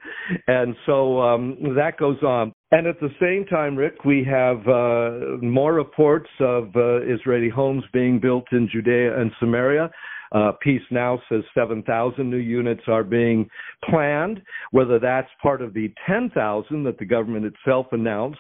[0.48, 2.54] And so um, that goes on.
[2.72, 7.84] And at the same time, Rick, we have uh, more reports of uh, Israeli homes
[7.94, 9.90] being built in Judea and Samaria.
[10.32, 13.50] Uh, Peace Now says 7,000 new units are being
[13.90, 14.42] planned.
[14.72, 18.40] Whether that's part of the 10,000 that the government itself announced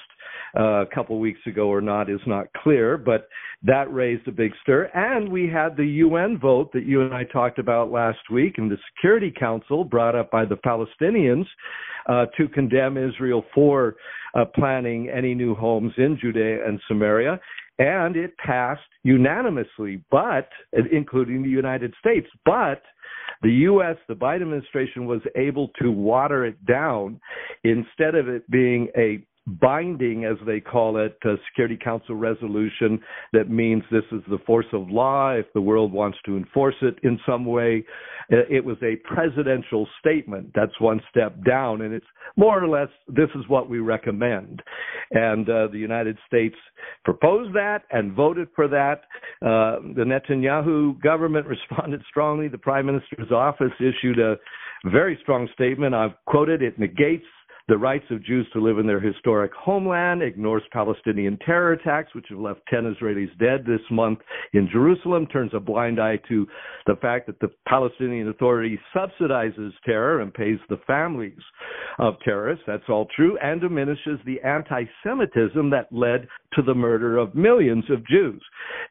[0.58, 3.28] uh, a couple weeks ago or not is not clear, but
[3.63, 4.89] that raised a big stir.
[4.93, 8.69] And we had the UN vote that you and I talked about last week, and
[8.69, 11.45] the Security Council brought up by the Palestinians
[12.08, 13.95] uh, to condemn Israel for
[14.36, 17.39] uh, planning any new homes in Judea and Samaria
[17.79, 20.49] and it passed unanimously, but
[20.91, 22.27] including the United States.
[22.45, 22.81] But
[23.41, 27.19] the U.S., the Biden administration was able to water it down
[27.63, 32.99] instead of it being a binding, as they call it, a Security Council resolution
[33.31, 36.95] that means this is the force of law if the world wants to enforce it
[37.03, 37.86] in some way.
[38.29, 40.51] It was a presidential statement.
[40.55, 42.05] That's one step down, and it's
[42.36, 44.63] more or less this is what we recommend.
[45.12, 46.55] And uh, the United States
[47.03, 49.01] proposed that and voted for that.
[49.43, 52.47] Uh, the Netanyahu government responded strongly.
[52.47, 54.38] The Prime Minister's office issued a
[54.86, 55.93] very strong statement.
[55.93, 57.25] I've quoted it negates
[57.67, 62.28] the rights of Jews to live in their historic homeland, ignores Palestinian terror attacks, which
[62.30, 64.19] have left 10 Israelis dead this month
[64.54, 66.45] in Jerusalem, turns a blind eye to
[66.86, 71.39] the fact that the Palestinian Authority subsidizes terror and pays the families
[71.97, 72.63] of terrorists.
[72.67, 77.86] That's all true, and diminishes the anti Semitism that led to the murder of millions
[77.89, 78.43] of Jews.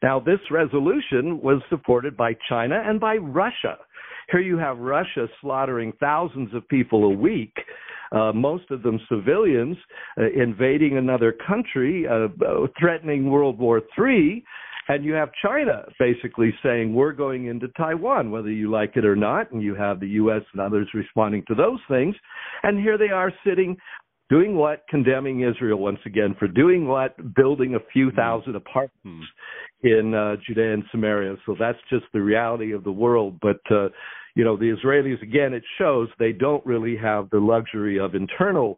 [0.03, 3.77] Now, this resolution was supported by China and by Russia.
[4.31, 7.53] Here you have Russia slaughtering thousands of people a week
[8.11, 9.77] uh, most of them civilians,
[10.17, 12.27] uh, invading another country, uh,
[12.79, 14.43] threatening World War III.
[14.87, 19.15] And you have China basically saying, we're going into Taiwan, whether you like it or
[19.15, 19.51] not.
[19.51, 20.43] And you have the U.S.
[20.53, 22.15] and others responding to those things.
[22.61, 23.75] And here they are sitting
[24.29, 24.83] doing what?
[24.89, 27.35] Condemning Israel once again for doing what?
[27.35, 28.15] Building a few hmm.
[28.15, 29.27] thousand apartments
[29.83, 31.35] in uh, Judea and Samaria.
[31.45, 33.39] So that's just the reality of the world.
[33.41, 33.89] But uh,
[34.35, 38.77] you know, the Israelis, again, it shows they don't really have the luxury of internal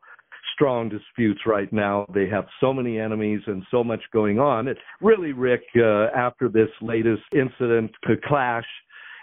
[0.54, 2.06] strong disputes right now.
[2.14, 4.68] They have so many enemies and so much going on.
[4.68, 7.92] It really, Rick, uh, after this latest incident,
[8.28, 8.66] clash,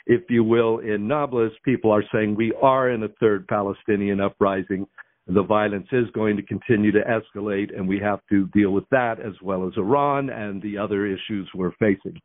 [0.06, 4.86] if you will, in Nablus, people are saying we are in a third Palestinian uprising.
[5.26, 9.20] The violence is going to continue to escalate, and we have to deal with that
[9.20, 12.20] as well as Iran and the other issues we're facing.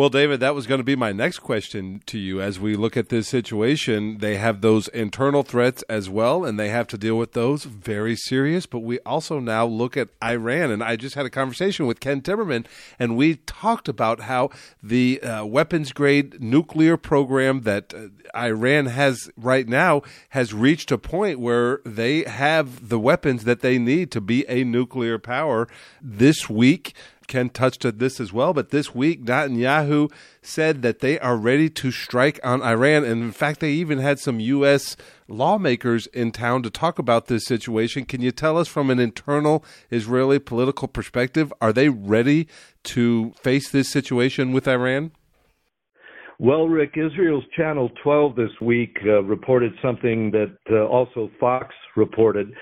[0.00, 2.40] Well, David, that was going to be my next question to you.
[2.40, 6.70] As we look at this situation, they have those internal threats as well, and they
[6.70, 8.64] have to deal with those very serious.
[8.64, 12.22] But we also now look at Iran, and I just had a conversation with Ken
[12.22, 12.64] Timmerman,
[12.98, 14.48] and we talked about how
[14.82, 20.96] the uh, weapons grade nuclear program that uh, Iran has right now has reached a
[20.96, 25.68] point where they have the weapons that they need to be a nuclear power.
[26.00, 26.94] This week,
[27.30, 30.12] Ken touched on this as well, but this week Netanyahu
[30.42, 33.04] said that they are ready to strike on Iran.
[33.04, 34.96] And in fact, they even had some U.S.
[35.28, 38.04] lawmakers in town to talk about this situation.
[38.04, 42.48] Can you tell us from an internal Israeli political perspective, are they ready
[42.82, 45.12] to face this situation with Iran?
[46.40, 52.52] Well, Rick, Israel's Channel 12 this week uh, reported something that uh, also Fox reported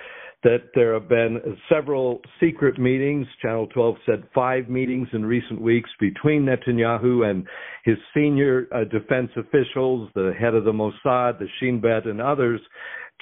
[0.45, 3.27] that there have been several secret meetings.
[3.43, 7.47] Channel 12 said five meetings in recent weeks between Netanyahu and
[7.85, 12.61] his senior uh, defense officials, the head of the Mossad, the Shin Bet, and others,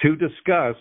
[0.03, 0.77] to discuss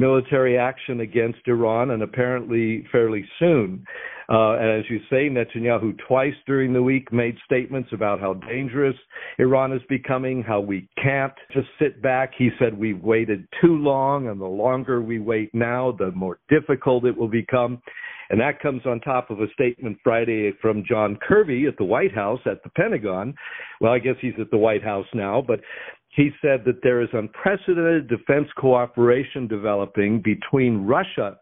[0.00, 3.84] military action against Iran and apparently fairly soon.
[4.30, 8.94] Uh, and as you say, Netanyahu twice during the week made statements about how dangerous
[9.38, 12.32] Iran is becoming, how we can't just sit back.
[12.38, 17.04] He said we've waited too long, and the longer we wait now, the more difficult
[17.06, 17.82] it will become.
[18.30, 22.14] And that comes on top of a statement Friday from John Kirby at the White
[22.14, 23.34] House at the Pentagon.
[23.80, 25.58] Well, I guess he's at the White House now, but
[26.10, 31.38] he said that there is unprecedented defense cooperation developing between Russia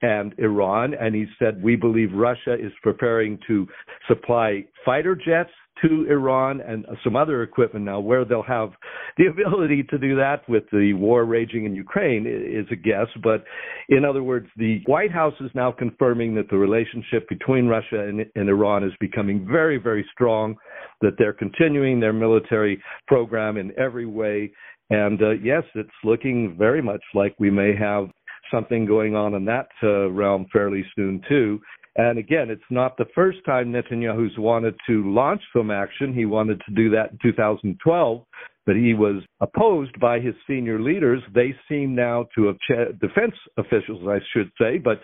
[0.00, 0.94] and Iran.
[0.94, 3.66] And he said, We believe Russia is preparing to
[4.08, 5.50] supply fighter jets
[5.82, 8.70] to Iran and some other equipment now where they'll have
[9.16, 13.08] the ability to do that with the war raging in Ukraine is a guess.
[13.22, 13.44] But
[13.88, 18.24] in other words, the White House is now confirming that the relationship between Russia and,
[18.34, 20.56] and Iran is becoming very, very strong,
[21.00, 24.52] that they're continuing their military program in every way.
[24.90, 28.08] And uh, yes, it's looking very much like we may have
[28.50, 31.60] something going on in that uh, realm fairly soon too.
[31.96, 36.14] And again, it's not the first time Netanyahu's wanted to launch some action.
[36.14, 38.24] He wanted to do that in 2012,
[38.64, 41.20] but he was opposed by his senior leaders.
[41.34, 45.00] They seem now to have ch- defense officials, I should say, but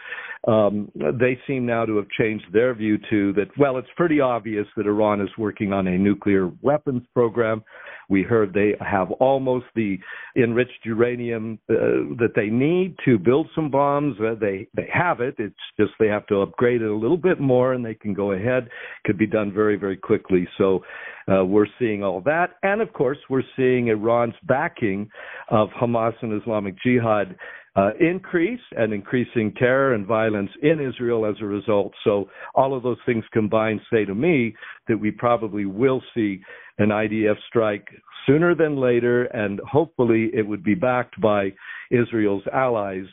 [0.50, 3.48] um, they seem now to have changed their view to that.
[3.58, 7.64] Well, it's pretty obvious that Iran is working on a nuclear weapons program.
[8.08, 9.98] We heard they have almost the
[10.36, 11.74] enriched uranium uh,
[12.18, 14.16] that they need to build some bombs.
[14.18, 15.34] Uh, they they have it.
[15.38, 18.32] It's just they have to upgrade it a little bit more, and they can go
[18.32, 18.68] ahead.
[19.04, 20.48] Could be done very very quickly.
[20.56, 20.84] So
[21.30, 23.90] uh, we're seeing all that, and of course we're seeing
[24.28, 25.08] Iran's backing
[25.50, 27.36] of Hamas and Islamic Jihad
[27.76, 31.92] uh, increase and increasing terror and violence in Israel as a result.
[32.04, 34.54] So all of those things combined say to me
[34.88, 36.40] that we probably will see
[36.78, 37.86] an IDF strike
[38.26, 41.52] sooner than later, and hopefully it would be backed by
[41.90, 43.06] Israel's allies.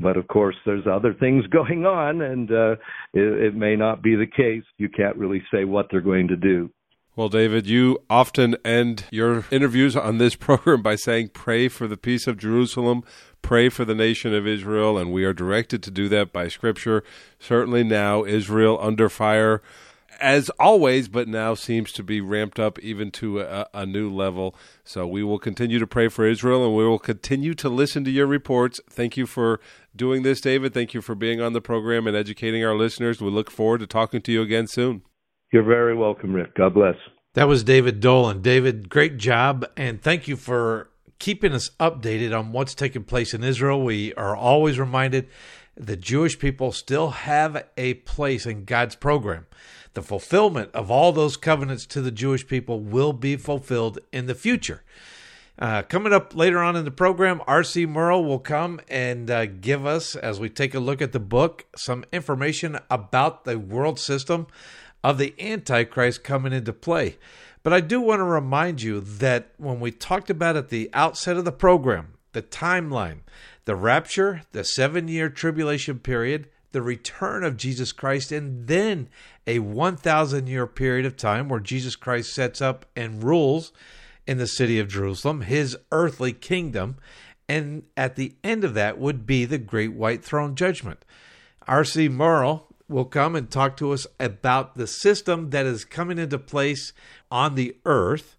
[0.00, 2.72] But of course, there's other things going on, and uh,
[3.14, 4.64] it, it may not be the case.
[4.78, 6.70] You can't really say what they're going to do.
[7.18, 11.96] Well, David, you often end your interviews on this program by saying, Pray for the
[11.96, 13.02] peace of Jerusalem,
[13.42, 17.02] pray for the nation of Israel, and we are directed to do that by Scripture.
[17.40, 19.62] Certainly now, Israel under fire
[20.20, 24.54] as always, but now seems to be ramped up even to a, a, new level.
[24.84, 28.12] So we will continue to pray for Israel and we will continue to listen to
[28.12, 28.80] your reports.
[28.88, 29.58] Thank you for
[29.96, 30.72] doing this, David.
[30.72, 33.20] Thank you for being on the program and educating our listeners.
[33.20, 35.02] We look forward to talking to you again soon.
[35.50, 36.54] You're very welcome, Rick.
[36.54, 36.96] God bless.
[37.34, 38.42] That was David Dolan.
[38.42, 43.42] David, great job, and thank you for keeping us updated on what's taking place in
[43.42, 43.82] Israel.
[43.82, 45.28] We are always reminded
[45.74, 49.46] the Jewish people still have a place in God's program.
[49.94, 54.34] The fulfillment of all those covenants to the Jewish people will be fulfilled in the
[54.34, 54.82] future.
[55.58, 57.86] Uh, coming up later on in the program, R.C.
[57.86, 61.66] Merle will come and uh, give us, as we take a look at the book,
[61.74, 64.46] some information about the world system
[65.02, 67.16] of the Antichrist coming into play.
[67.62, 71.36] But I do want to remind you that when we talked about at the outset
[71.36, 73.20] of the program, the timeline,
[73.64, 79.08] the rapture, the seven year tribulation period, the return of Jesus Christ, and then
[79.46, 83.72] a 1,000 year period of time where Jesus Christ sets up and rules
[84.26, 86.96] in the city of Jerusalem, his earthly kingdom.
[87.48, 91.04] And at the end of that would be the great white throne judgment.
[91.66, 92.08] R.C.
[92.08, 96.92] Merle will come and talk to us about the system that is coming into place
[97.30, 98.36] on the earth,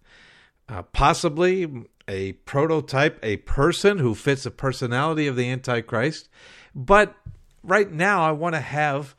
[0.68, 6.28] uh, possibly a prototype, a person who fits the personality of the Antichrist.
[6.74, 7.14] But
[7.62, 9.14] right now, I want to have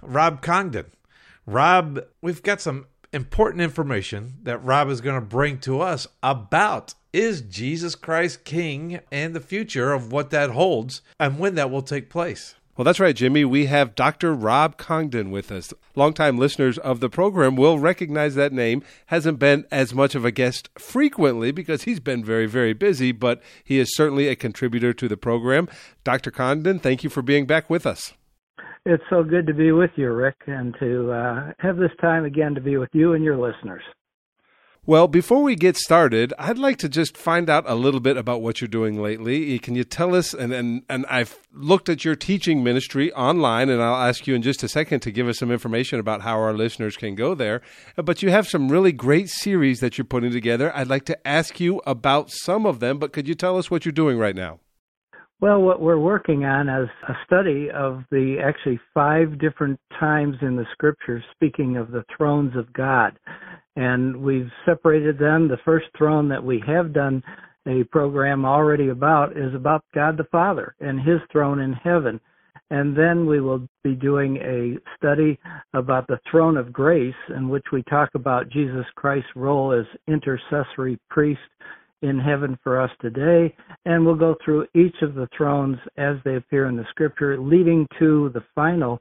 [0.00, 0.86] Rob Congdon.
[1.46, 6.94] Rob, we've got some important information that Rob is going to bring to us about
[7.12, 11.82] is Jesus Christ King and the future of what that holds and when that will
[11.82, 12.54] take place.
[12.80, 13.44] Well, that's right, Jimmy.
[13.44, 14.32] We have Dr.
[14.32, 15.74] Rob Congdon with us.
[15.94, 18.82] Longtime listeners of the program will recognize that name.
[19.08, 23.42] Hasn't been as much of a guest frequently because he's been very, very busy, but
[23.62, 25.68] he is certainly a contributor to the program.
[26.04, 26.30] Dr.
[26.30, 28.14] Congdon, thank you for being back with us.
[28.86, 32.54] It's so good to be with you, Rick, and to uh, have this time again
[32.54, 33.82] to be with you and your listeners.
[34.86, 38.40] Well, before we get started, I'd like to just find out a little bit about
[38.40, 39.54] what you're doing lately.
[39.54, 40.32] Eh, can you tell us?
[40.32, 44.40] And, and, and I've looked at your teaching ministry online, and I'll ask you in
[44.40, 47.60] just a second to give us some information about how our listeners can go there.
[47.98, 50.74] Uh, but you have some really great series that you're putting together.
[50.74, 53.84] I'd like to ask you about some of them, but could you tell us what
[53.84, 54.60] you're doing right now?
[55.40, 60.54] Well, what we're working on is a study of the actually five different times in
[60.54, 63.18] the scriptures speaking of the thrones of God.
[63.74, 65.48] And we've separated them.
[65.48, 67.22] The first throne that we have done
[67.66, 72.20] a program already about is about God the Father and his throne in heaven.
[72.68, 75.38] And then we will be doing a study
[75.72, 80.98] about the throne of grace in which we talk about Jesus Christ's role as intercessory
[81.08, 81.40] priest
[82.02, 86.36] in heaven for us today, and we'll go through each of the thrones as they
[86.36, 89.00] appear in the scripture, leading to the final,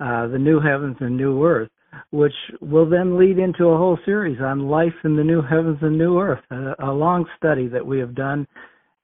[0.00, 1.70] uh, the new heavens and new earth,
[2.10, 5.98] which will then lead into a whole series on life in the new heavens and
[5.98, 8.46] new earth, a, a long study that we have done.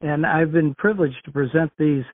[0.00, 2.04] And I've been privileged to present these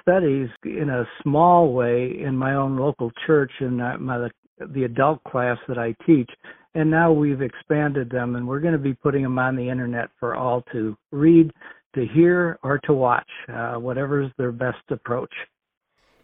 [0.00, 4.28] studies in a small way in my own local church and my
[4.74, 6.30] the adult class that I teach
[6.74, 10.08] and now we've expanded them and we're going to be putting them on the internet
[10.18, 11.52] for all to read
[11.94, 15.32] to hear or to watch uh, whatever's their best approach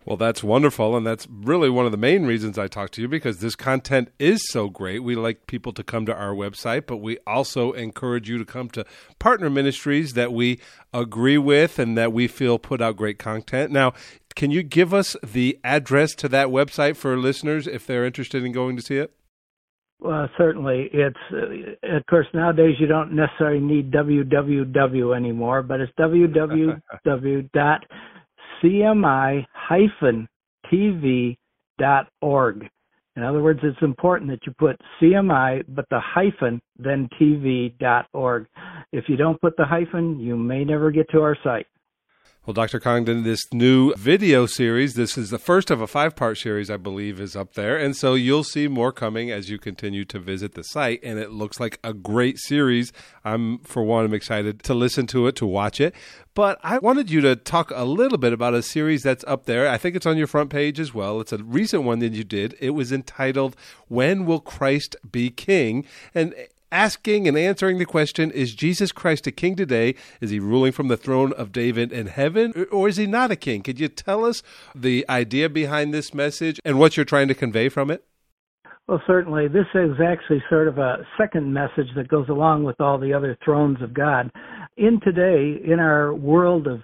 [0.08, 0.96] well, that's wonderful.
[0.96, 4.08] And that's really one of the main reasons I talk to you because this content
[4.18, 5.00] is so great.
[5.00, 8.70] We like people to come to our website, but we also encourage you to come
[8.70, 8.86] to
[9.18, 10.60] partner ministries that we
[10.94, 13.70] agree with and that we feel put out great content.
[13.70, 13.92] Now,
[14.34, 18.52] can you give us the address to that website for listeners if they're interested in
[18.52, 19.12] going to see it?
[20.00, 20.88] Well, certainly.
[20.92, 26.80] It's uh, of course nowadays you don't necessarily need www anymore, but it's www
[28.62, 29.48] cmi-tv.org.
[33.16, 38.46] In other words, it's important that you put CMI, but the hyphen, then TV.org.
[38.92, 41.66] If you don't put the hyphen, you may never get to our site.
[42.48, 42.80] Well, Dr.
[42.80, 46.78] Congdon, this new video series, this is the first of a five part series, I
[46.78, 47.76] believe, is up there.
[47.76, 51.00] And so you'll see more coming as you continue to visit the site.
[51.02, 52.90] And it looks like a great series.
[53.22, 55.94] I'm, for one, I'm excited to listen to it, to watch it.
[56.32, 59.68] But I wanted you to talk a little bit about a series that's up there.
[59.68, 61.20] I think it's on your front page as well.
[61.20, 62.56] It's a recent one that you did.
[62.60, 63.56] It was entitled,
[63.88, 65.84] When Will Christ Be King?
[66.14, 66.34] And
[66.70, 69.94] asking and answering the question Is Jesus Christ a king today?
[70.20, 73.36] Is he ruling from the throne of David in heaven, or is he not a
[73.36, 73.62] king?
[73.62, 74.42] Could you tell us
[74.74, 78.04] the idea behind this message and what you're trying to convey from it?
[78.88, 79.48] Well, certainly.
[79.48, 83.36] This is actually sort of a second message that goes along with all the other
[83.44, 84.30] thrones of God.
[84.78, 86.80] In today, in our world of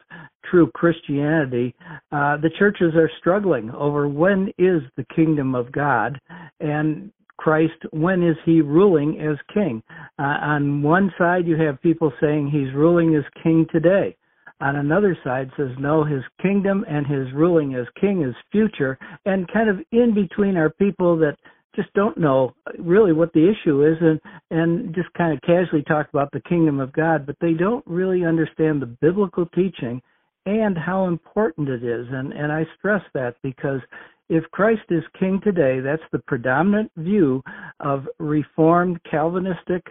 [0.50, 1.74] true Christianity,
[2.12, 6.20] uh, the churches are struggling over when is the kingdom of God.
[6.60, 9.82] And Christ, when is he ruling as king?
[10.18, 14.16] Uh, on one side, you have people saying he's ruling as king today.
[14.60, 18.98] On another side says no, his kingdom and his ruling as king is future.
[19.26, 21.36] And kind of in between are people that
[21.74, 24.20] just don't know really what the issue is and
[24.50, 28.24] and just kind of casually talk about the kingdom of God, but they don't really
[28.24, 30.00] understand the biblical teaching
[30.46, 32.06] and how important it is.
[32.10, 33.80] And and I stress that because
[34.28, 37.42] if Christ is king today, that's the predominant view
[37.80, 39.84] of Reformed Calvinistic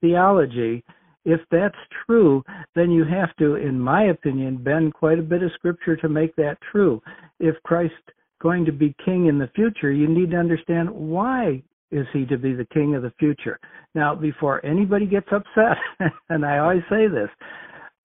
[0.00, 0.84] theology.
[1.24, 1.76] If that's
[2.06, 2.42] true,
[2.74, 6.34] then you have to, in my opinion, bend quite a bit of scripture to make
[6.36, 7.02] that true.
[7.40, 7.94] If Christ
[8.40, 12.38] going to be king in the future, you need to understand why is he to
[12.38, 13.58] be the king of the future.
[13.94, 15.76] Now, before anybody gets upset,
[16.28, 17.28] and I always say this,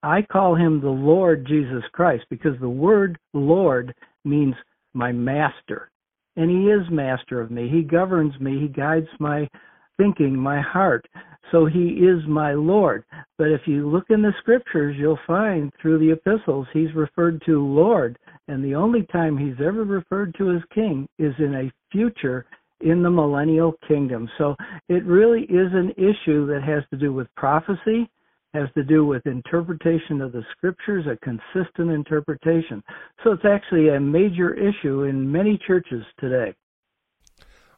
[0.04, 4.56] I call him the Lord Jesus Christ because the word Lord means
[4.96, 5.92] my master.
[6.38, 7.70] And he is master of me.
[7.70, 8.60] He governs me.
[8.60, 9.48] He guides my
[9.98, 11.06] thinking, my heart.
[11.52, 13.06] So he is my Lord.
[13.38, 17.64] But if you look in the scriptures, you'll find through the epistles, he's referred to
[17.64, 18.18] Lord.
[18.48, 22.46] And the only time he's ever referred to as king is in a future
[22.82, 24.30] in the millennial kingdom.
[24.38, 24.56] So
[24.90, 28.10] it really is an issue that has to do with prophecy
[28.56, 32.82] has to do with interpretation of the scriptures, a consistent interpretation.
[33.24, 36.56] So it's actually a major issue in many churches today.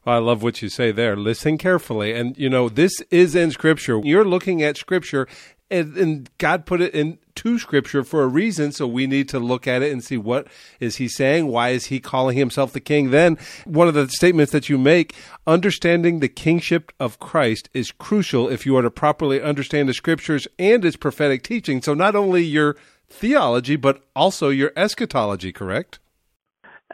[0.06, 1.16] I love what you say there.
[1.16, 2.14] Listen carefully.
[2.14, 4.00] And, you know, this is in Scripture.
[4.02, 5.26] You're looking at Scripture
[5.70, 8.72] and, and, God put it into Scripture for a reason.
[8.72, 10.46] So we need to look at it and see what
[10.80, 11.46] is He saying.
[11.46, 13.10] Why is He calling Himself the King?
[13.10, 15.14] Then one of the statements that you make,
[15.46, 20.48] understanding the kingship of Christ is crucial if you are to properly understand the Scriptures
[20.58, 21.82] and its prophetic teaching.
[21.82, 22.76] So not only your
[23.08, 25.52] theology, but also your eschatology.
[25.52, 25.98] Correct?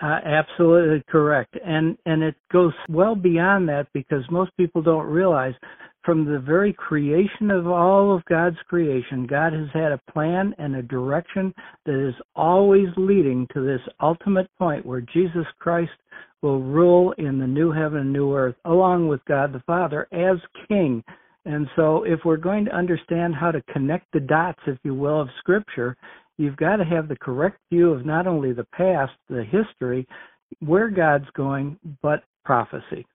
[0.03, 5.55] Uh, absolutely correct, and and it goes well beyond that because most people don't realize
[6.05, 10.77] from the very creation of all of God's creation, God has had a plan and
[10.77, 11.55] a direction
[11.87, 15.93] that is always leading to this ultimate point where Jesus Christ
[16.43, 20.37] will rule in the new heaven and new earth along with God the Father as
[20.69, 21.03] King.
[21.47, 25.23] And so, if we're going to understand how to connect the dots, if you will,
[25.23, 25.97] of Scripture,
[26.37, 30.07] you've got to have the correct view of not only the past, the history,
[30.61, 33.07] where God's going, but prophecy.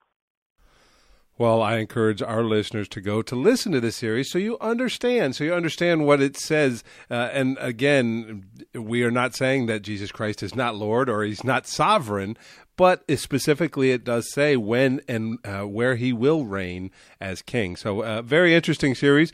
[1.40, 5.34] Well, I encourage our listeners to go to listen to this series so you understand,
[5.34, 6.84] so you understand what it says.
[7.10, 11.42] Uh, and again, we are not saying that Jesus Christ is not Lord or he's
[11.42, 12.36] not sovereign,
[12.76, 16.90] but specifically it does say when and uh, where he will reign
[17.22, 17.74] as king.
[17.74, 19.32] So, uh, very interesting series.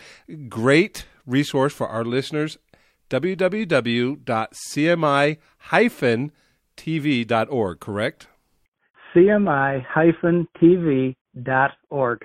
[0.49, 2.57] Great resource for our listeners
[11.43, 12.25] dot org.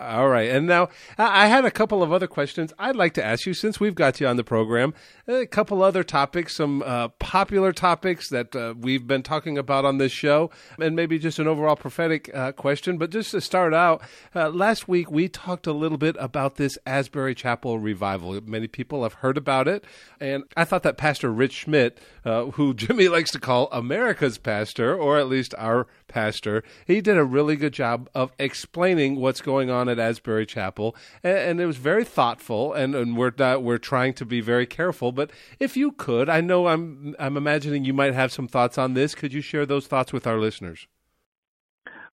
[0.00, 0.50] All right.
[0.50, 3.78] And now I had a couple of other questions I'd like to ask you since
[3.78, 4.92] we've got you on the program.
[5.28, 9.98] A couple other topics, some uh, popular topics that uh, we've been talking about on
[9.98, 12.98] this show, and maybe just an overall prophetic uh, question.
[12.98, 14.02] But just to start out,
[14.34, 18.40] uh, last week we talked a little bit about this Asbury Chapel revival.
[18.44, 19.84] Many people have heard about it.
[20.18, 24.96] And I thought that Pastor Rich Schmidt, uh, who Jimmy likes to call America's pastor,
[24.96, 29.70] or at least our pastor, he did a really good job of explaining what's going
[29.70, 32.72] on at Asbury Chapel, and, and it was very thoughtful.
[32.72, 35.12] And, and we're not, we're trying to be very careful.
[35.12, 38.94] But if you could, I know I'm I'm imagining you might have some thoughts on
[38.94, 39.14] this.
[39.14, 40.86] Could you share those thoughts with our listeners?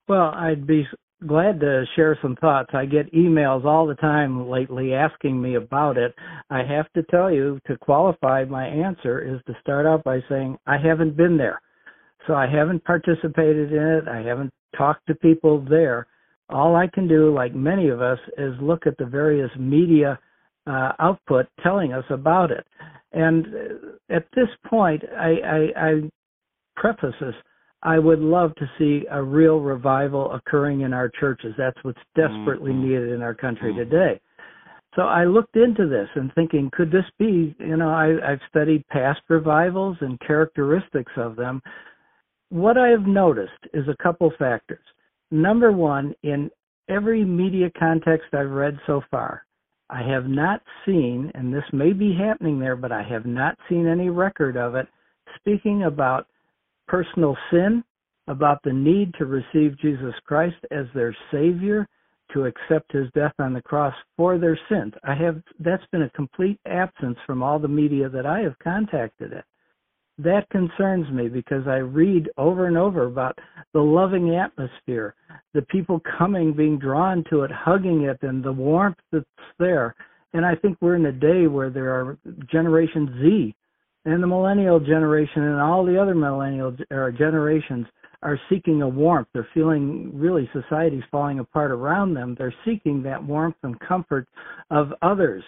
[0.08, 0.88] Well, I'd be
[1.28, 2.72] glad to share some thoughts.
[2.74, 6.14] I get emails all the time lately asking me about it.
[6.50, 10.58] I have to tell you, to qualify my answer, is to start out by saying
[10.66, 11.62] I haven't been there.
[12.28, 14.08] So I haven't participated in it.
[14.08, 16.08] I haven't talked to people there
[16.52, 20.20] all I can do, like many of us, is look at the various media
[20.68, 22.66] uh, output telling us about it.
[23.14, 26.10] And uh, at this point, I, I, I
[26.76, 27.36] preface this.
[27.84, 31.54] I would love to see a real revival occurring in our churches.
[31.58, 32.84] That's what's desperately mm-hmm.
[32.84, 33.90] needed in our country mm-hmm.
[33.90, 34.22] today.
[34.96, 38.86] So I looked into this and thinking, could this be, you know, I, I've studied
[38.90, 41.62] past revivals and characteristics of them.
[42.50, 44.84] What I have noticed is a couple factors
[45.32, 46.52] number one, in
[46.90, 49.46] every media context I've read so far,
[49.90, 53.88] I have not seen, and this may be happening there, but I have not seen
[53.88, 54.88] any record of it,
[55.38, 56.28] speaking about
[56.88, 57.84] personal sin,
[58.28, 61.88] about the need to receive Jesus Christ as their Savior,
[62.34, 64.94] to accept His death on the cross for their sins.
[65.04, 69.34] I have that's been a complete absence from all the media that I have contacted
[69.34, 69.44] it
[70.24, 73.38] that concerns me because I read over and over about
[73.74, 75.16] the loving atmosphere,
[75.54, 79.26] the people coming, being drawn to it, hugging it, and the warmth that's
[79.60, 79.96] there.
[80.34, 82.18] And I think we're in a day where there are
[82.52, 83.56] Generation Z
[84.06, 87.86] and the millennial generation and all the other millennial uh, generations
[88.24, 89.28] are seeking a warmth.
[89.34, 92.36] They're feeling really society's falling apart around them.
[92.38, 94.28] They're seeking that warmth and comfort
[94.70, 95.44] of others.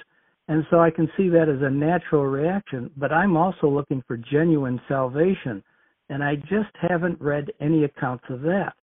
[0.48, 4.18] And so I can see that as a natural reaction, but I'm also looking for
[4.18, 5.64] genuine salvation.
[6.10, 8.74] And I just haven't read any accounts of that.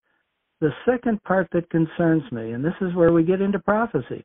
[0.61, 4.25] The second part that concerns me, and this is where we get into prophecy,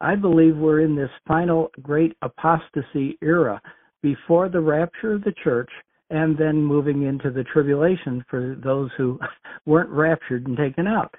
[0.00, 3.60] I believe we're in this final great apostasy era
[4.02, 5.70] before the rapture of the church
[6.10, 9.18] and then moving into the tribulation for those who
[9.66, 11.14] weren't raptured and taken out.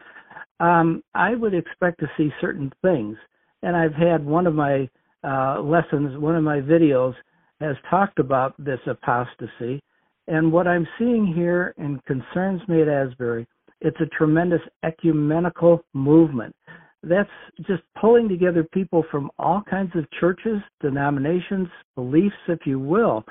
[0.60, 3.18] Um, I would expect to see certain things.
[3.64, 4.88] And I've had one of my
[5.26, 7.14] uh, lessons, one of my videos
[7.60, 9.82] has talked about this apostasy.
[10.28, 13.48] And what I'm seeing here and concerns me at Asbury,
[13.82, 16.56] it's a tremendous ecumenical movement.
[17.04, 17.30] That's
[17.68, 23.24] just pulling together people from all kinds of churches, denominations, beliefs, if you will.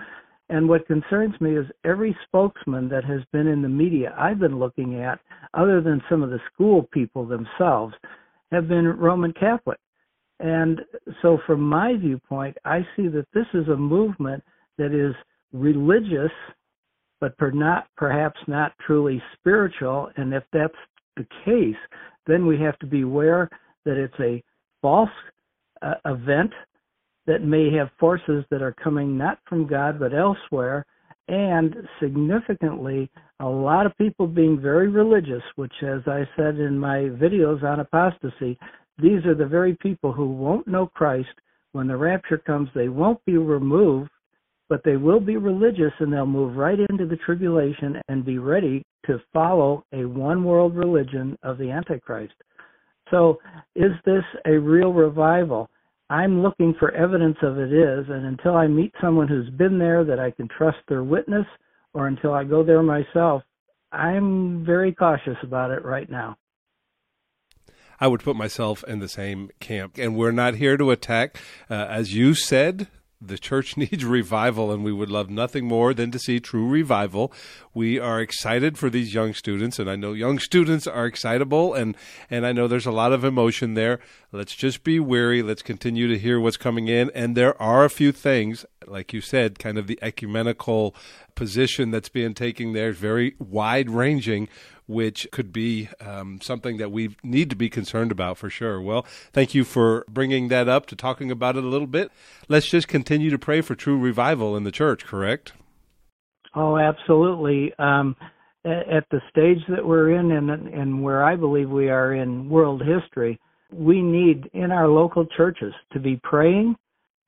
[0.49, 4.59] And what concerns me is every spokesman that has been in the media I've been
[4.59, 5.19] looking at,
[5.55, 7.95] other than some of the school people themselves,
[8.53, 9.79] have been Roman Catholic.
[10.41, 10.81] And
[11.23, 14.43] so, from my viewpoint, I see that this is a movement
[14.79, 15.15] that is
[15.53, 16.33] religious,
[17.21, 20.11] but per not, perhaps not truly spiritual.
[20.17, 20.75] And if that's
[21.17, 21.77] the case,
[22.27, 23.49] then we have to beware
[23.85, 24.43] that it's a
[24.83, 25.09] false
[25.83, 26.53] uh, event
[27.27, 30.85] that may have forces that are coming not from God but elsewhere.
[31.29, 33.11] And significantly,
[33.41, 37.81] a lot of people being very religious, which, as I said in my videos on
[37.81, 38.59] apostasy,
[38.99, 41.29] these are the very people who won't know Christ.
[41.73, 44.11] When the rapture comes, they won't be removed,
[44.69, 48.85] but they will be religious and they'll move right into the tribulation and be ready
[49.07, 52.35] to follow a one world religion of the Antichrist.
[53.11, 53.39] So,
[53.75, 55.69] is this a real revival?
[56.11, 60.05] I'm looking for evidence of it is, and until I meet someone who's been there
[60.05, 61.47] that I can trust their witness,
[61.93, 63.43] or until I go there myself,
[63.93, 66.37] I'm very cautious about it right now.
[68.01, 69.99] I would put myself in the same camp.
[69.99, 71.39] And we're not here to attack.
[71.71, 72.89] Uh, as you said,
[73.27, 77.33] the church needs revival, and we would love nothing more than to see true revival.
[77.73, 81.97] We are excited for these young students, and I know young students are excitable, and,
[82.31, 84.01] and I know there's a lot of emotion there.
[84.33, 85.43] Let's just be wary.
[85.43, 87.11] Let's continue to hear what's coming in.
[87.15, 90.95] And there are a few things, like you said, kind of the ecumenical
[91.35, 94.49] position that's being taken there, very wide ranging
[94.87, 98.81] which could be um, something that we need to be concerned about for sure.
[98.81, 102.11] Well, thank you for bringing that up to talking about it a little bit.
[102.49, 105.53] Let's just continue to pray for true revival in the church, correct?
[106.55, 107.73] Oh, absolutely.
[107.79, 108.15] Um,
[108.65, 112.83] at the stage that we're in and, and where I believe we are in world
[112.83, 113.39] history,
[113.73, 116.77] We need in our local churches to be praying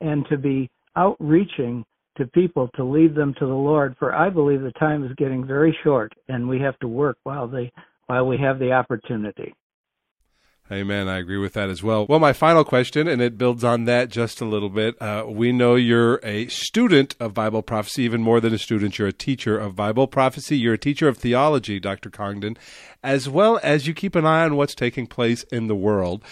[0.01, 1.85] and to be outreaching
[2.17, 3.97] to people to lead them to the Lord.
[3.99, 7.49] For I believe the time is getting very short, and we have to work while
[7.49, 7.73] they
[8.07, 9.55] while we have the opportunity.
[10.71, 11.09] Amen.
[11.09, 12.07] I agree with that as well.
[12.09, 15.01] Well, my final question, and it builds on that just a little bit.
[15.01, 18.99] Uh, we know you're a student of Bible prophecy, even more than a student.
[18.99, 20.59] You're a teacher of Bible prophecy.
[20.59, 22.11] You're a teacher of theology, Dr.
[22.11, 22.57] Congdon,
[23.01, 26.25] as well as you keep an eye on what's taking place in the world.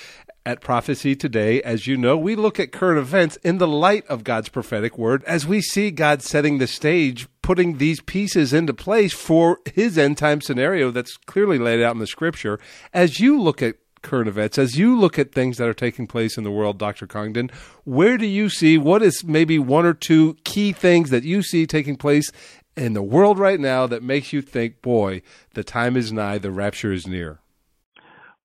[0.47, 4.25] At Prophecy Today, as you know, we look at current events in the light of
[4.25, 9.15] God's prophetic word as we see God setting the stage, putting these pieces into place
[9.15, 12.61] for his end time scenario that's clearly laid out in the scripture.
[12.93, 16.37] As you look at current events, as you look at things that are taking place
[16.37, 17.07] in the world, Dr.
[17.07, 17.51] Congdon,
[17.85, 21.67] where do you see what is maybe one or two key things that you see
[21.67, 22.31] taking place
[22.77, 25.23] in the world right now that makes you think, boy,
[25.55, 27.41] the time is nigh, the rapture is near?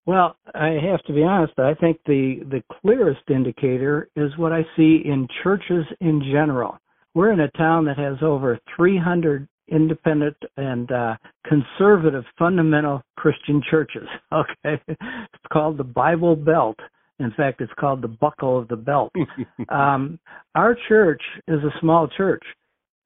[0.06, 1.52] Well, I have to be honest.
[1.58, 6.78] I think the the clearest indicator is what I see in churches in general.
[7.14, 14.08] We're in a town that has over 300 independent and uh, conservative fundamental Christian churches.
[14.32, 16.78] Okay, it's called the Bible Belt.
[17.18, 19.12] In fact, it's called the Buckle of the Belt.
[19.68, 20.18] um,
[20.54, 22.42] our church is a small church,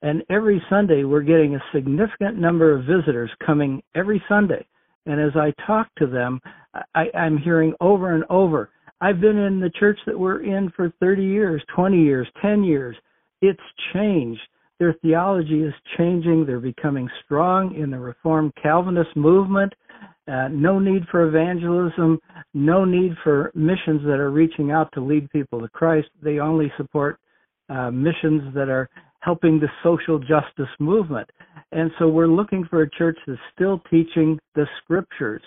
[0.03, 4.65] and every Sunday we're getting a significant number of visitors coming every Sunday.
[5.07, 6.41] And as I talk to them,
[6.95, 10.93] I, I'm hearing over and over, I've been in the church that we're in for
[11.01, 12.97] 30 years, 20 years, 10 years.
[13.43, 13.61] It's
[13.93, 14.41] changed.
[14.79, 16.47] Their theology is changing.
[16.47, 19.73] They're becoming strong in the Reformed Calvinist movement.
[20.27, 22.19] Uh, no need for evangelism,
[22.55, 26.09] no need for missions that are reaching out to lead people to Christ.
[26.23, 27.19] They only support
[27.69, 28.89] uh, missions that are
[29.25, 31.29] helping the social justice movement.
[31.73, 35.43] And so we're looking for a church that's still teaching the scriptures.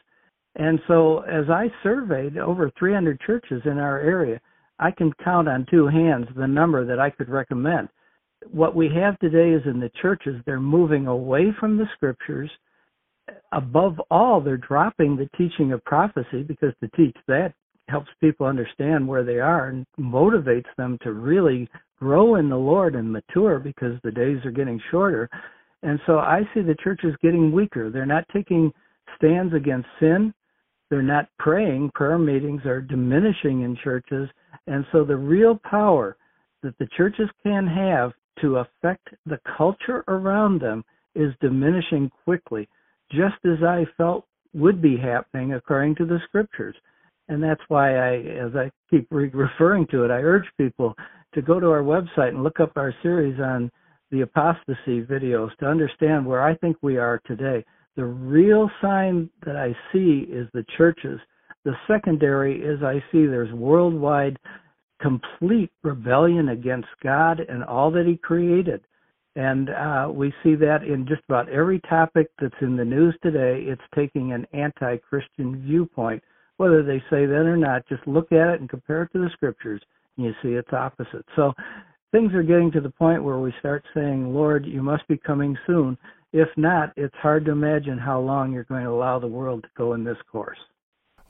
[0.55, 4.41] And so as I surveyed over 300 churches in our area,
[4.79, 7.89] I can count on two hands the number that I could recommend.
[8.49, 12.49] What we have today is in the churches, they're moving away from the scriptures.
[13.51, 17.53] Above all, they're dropping the teaching of prophecy because to teach that
[17.89, 21.69] helps people understand where they are and motivates them to really
[21.99, 25.29] grow in the Lord and mature because the days are getting shorter.
[25.83, 27.89] And so I see the churches getting weaker.
[27.89, 28.71] They're not taking
[29.15, 30.33] stands against sin.
[30.89, 31.91] They're not praying.
[31.93, 34.29] Prayer meetings are diminishing in churches.
[34.67, 36.17] And so the real power
[36.63, 40.83] that the churches can have to affect the culture around them
[41.15, 42.67] is diminishing quickly,
[43.11, 46.75] just as I felt would be happening according to the scriptures.
[47.29, 50.95] And that's why I, as I keep re- referring to it, I urge people
[51.33, 53.69] to go to our website and look up our series on
[54.11, 57.65] the apostasy videos to understand where I think we are today.
[57.95, 61.19] The real sign that I see is the churches.
[61.65, 64.37] The secondary is I see there's worldwide
[65.01, 68.81] complete rebellion against God and all that He created.
[69.35, 73.61] And uh, we see that in just about every topic that's in the news today.
[73.67, 76.23] It's taking an anti Christian viewpoint.
[76.57, 79.29] Whether they say that or not, just look at it and compare it to the
[79.33, 79.81] scriptures,
[80.17, 81.25] and you see it's opposite.
[81.35, 81.53] So
[82.11, 85.57] things are getting to the point where we start saying, Lord, you must be coming
[85.67, 85.97] soon.
[86.33, 89.69] If not, it's hard to imagine how long you're going to allow the world to
[89.77, 90.57] go in this course.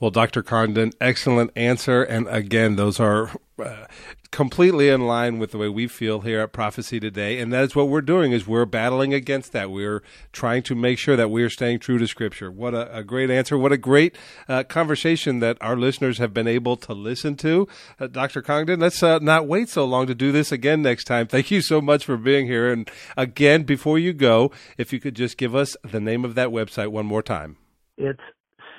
[0.00, 0.44] Well, Dr.
[0.44, 2.04] Congdon, excellent answer.
[2.04, 3.86] And again, those are uh,
[4.30, 7.40] completely in line with the way we feel here at Prophecy Today.
[7.40, 9.72] And that is what we're doing is we're battling against that.
[9.72, 12.48] We're trying to make sure that we are staying true to Scripture.
[12.48, 13.58] What a, a great answer.
[13.58, 14.14] What a great
[14.48, 17.66] uh, conversation that our listeners have been able to listen to.
[17.98, 18.40] Uh, Dr.
[18.40, 21.26] Congdon, let's uh, not wait so long to do this again next time.
[21.26, 22.70] Thank you so much for being here.
[22.72, 26.50] And again, before you go, if you could just give us the name of that
[26.50, 27.56] website one more time.
[27.96, 28.20] It's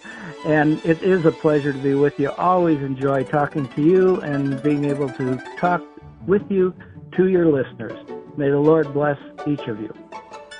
[0.46, 2.30] And it is a pleasure to be with you.
[2.30, 5.82] Always enjoy talking to you and being able to talk
[6.26, 6.74] with you
[7.16, 7.98] to your listeners.
[8.36, 9.94] May the Lord bless each of you.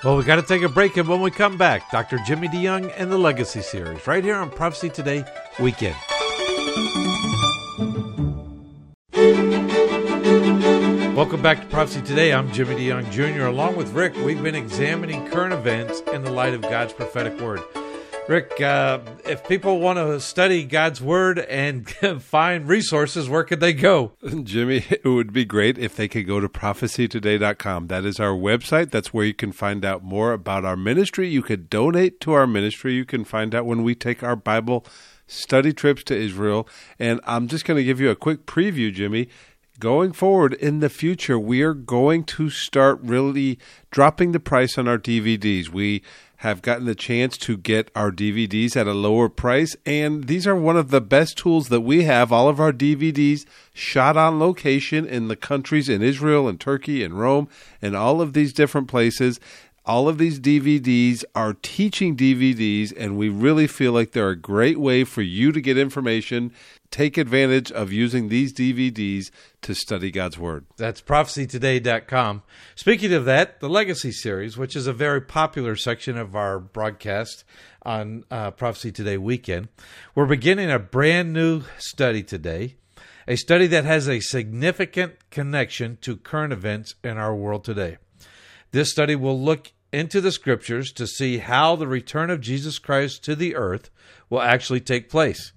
[0.03, 2.17] Well, we got to take a break, and when we come back, Dr.
[2.25, 5.23] Jimmy DeYoung and the Legacy Series, right here on Prophecy Today
[5.59, 5.95] Weekend.
[11.21, 12.33] Welcome back to Prophecy Today.
[12.33, 13.45] I'm Jimmy DeYoung Jr.
[13.45, 17.61] Along with Rick, we've been examining current events in the light of God's prophetic word.
[18.27, 21.87] Rick, uh, if people want to study God's word and
[22.21, 24.13] find resources, where could they go?
[24.43, 27.85] Jimmy, it would be great if they could go to prophecytoday.com.
[27.85, 28.89] That is our website.
[28.89, 31.27] That's where you can find out more about our ministry.
[31.27, 32.95] You could donate to our ministry.
[32.95, 34.87] You can find out when we take our Bible
[35.27, 36.67] study trips to Israel.
[36.97, 39.29] And I'm just going to give you a quick preview, Jimmy
[39.81, 43.57] going forward in the future, we are going to start really
[43.89, 45.69] dropping the price on our DVDs.
[45.69, 46.03] We
[46.37, 50.55] have gotten the chance to get our DVDs at a lower price, and these are
[50.55, 52.31] one of the best tools that we have.
[52.31, 57.19] All of our DVDs shot on location in the countries in Israel and Turkey and
[57.19, 57.49] Rome
[57.81, 59.39] and all of these different places.
[59.83, 64.79] All of these DVDs are teaching DVDs, and we really feel like they're a great
[64.79, 66.51] way for you to get information.
[66.91, 69.31] Take advantage of using these DVDs
[69.61, 70.65] to study God's Word.
[70.75, 72.43] That's prophecytoday.com.
[72.75, 77.45] Speaking of that, the Legacy series, which is a very popular section of our broadcast
[77.83, 79.69] on uh, Prophecy Today weekend,
[80.15, 82.75] we're beginning a brand new study today,
[83.25, 87.99] a study that has a significant connection to current events in our world today.
[88.71, 93.23] This study will look into the scriptures to see how the return of Jesus Christ
[93.23, 93.89] to the earth
[94.29, 95.53] will actually take place.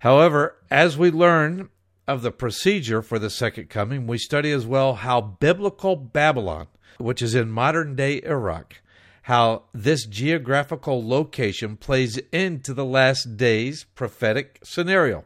[0.00, 1.70] However, as we learn
[2.06, 6.68] of the procedure for the second coming, we study as well how biblical Babylon,
[6.98, 8.80] which is in modern day Iraq,
[9.22, 15.24] how this geographical location plays into the last days prophetic scenario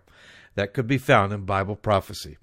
[0.54, 2.36] that could be found in Bible prophecy.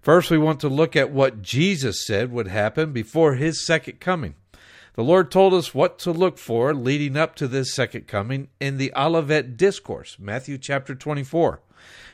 [0.00, 4.36] First, we want to look at what Jesus said would happen before his second coming.
[4.96, 8.78] The Lord told us what to look for leading up to this second coming in
[8.78, 11.60] the Olivet Discourse, Matthew chapter 24.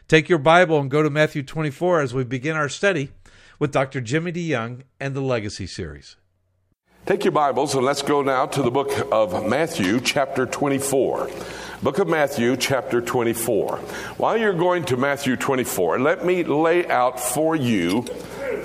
[0.09, 3.13] Take your Bible and go to Matthew 24 as we begin our study
[3.61, 4.01] with Dr.
[4.01, 6.17] Jimmy DeYoung and the Legacy series.
[7.07, 11.31] Take your Bibles and let's go now to the book of Matthew, chapter 24.
[11.85, 13.77] Book of Matthew, chapter 24.
[14.17, 18.05] While you're going to Matthew 24, let me lay out for you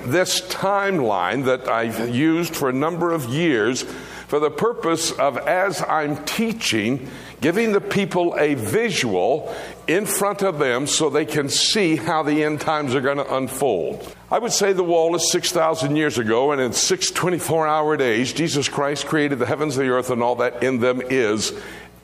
[0.06, 3.84] this timeline that I've used for a number of years
[4.28, 7.08] for the purpose of, as I'm teaching,
[7.40, 9.54] giving the people a visual
[9.86, 13.34] in front of them so they can see how the end times are going to
[13.34, 14.14] unfold.
[14.30, 18.34] I would say the wall is 6,000 years ago, and in six 24 hour days,
[18.34, 21.58] Jesus Christ created the heavens, the earth, and all that in them is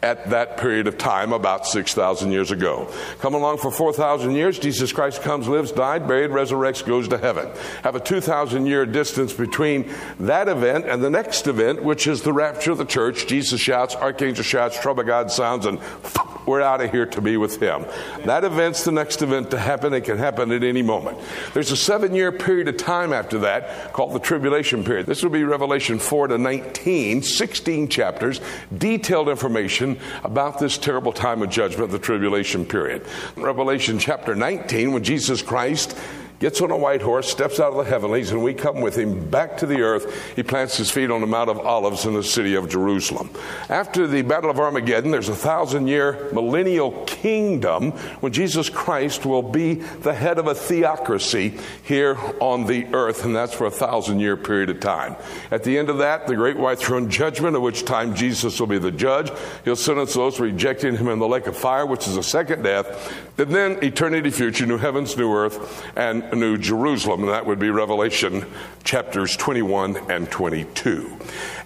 [0.04, 2.92] at that period of time, about 6,000 years ago.
[3.20, 7.48] Come along for 4,000 years, Jesus Christ comes, lives, died, buried, resurrects, goes to heaven.
[7.82, 9.90] Have a 2,000 year distance between
[10.20, 13.26] that event and the next event, which is the rapture of the church.
[13.26, 15.80] Jesus shouts, archangel shouts, trouble God sounds, and
[16.46, 17.86] we're out of here to be with him.
[18.24, 19.94] That event's the next event to happen.
[19.94, 21.18] It can happen at any moment.
[21.54, 25.06] There's a seven year period of time after that called the tribulation period.
[25.06, 28.40] This will be Revelation 4 to 19, 16 chapters,
[28.76, 33.04] detailed information about this terrible time of judgment, the tribulation period.
[33.36, 35.96] Revelation chapter 19, when Jesus Christ
[36.44, 39.30] gets on a white horse, steps out of the heavenlies, and we come with him
[39.30, 40.36] back to the earth.
[40.36, 43.30] He plants his feet on the Mount of Olives in the city of Jerusalem.
[43.70, 49.40] After the Battle of Armageddon, there's a thousand year millennial kingdom when Jesus Christ will
[49.40, 54.20] be the head of a theocracy here on the earth, and that's for a thousand
[54.20, 55.16] year period of time.
[55.50, 58.66] At the end of that, the great white throne judgment, at which time Jesus will
[58.66, 59.32] be the judge.
[59.64, 63.18] He'll sentence those rejecting him in the lake of fire, which is a second death.
[63.38, 67.70] And then eternity future, new heavens, new earth, and New Jerusalem, and that would be
[67.70, 68.46] Revelation
[68.82, 71.18] chapters 21 and 22.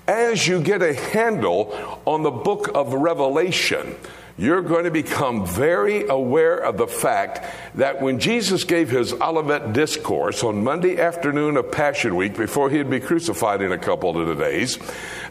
[0.06, 3.96] As you get a handle on the book of Revelation,
[4.38, 7.44] you're going to become very aware of the fact
[7.74, 12.88] that when Jesus gave his Olivet discourse on Monday afternoon of Passion Week, before he'd
[12.88, 14.78] be crucified in a couple of days,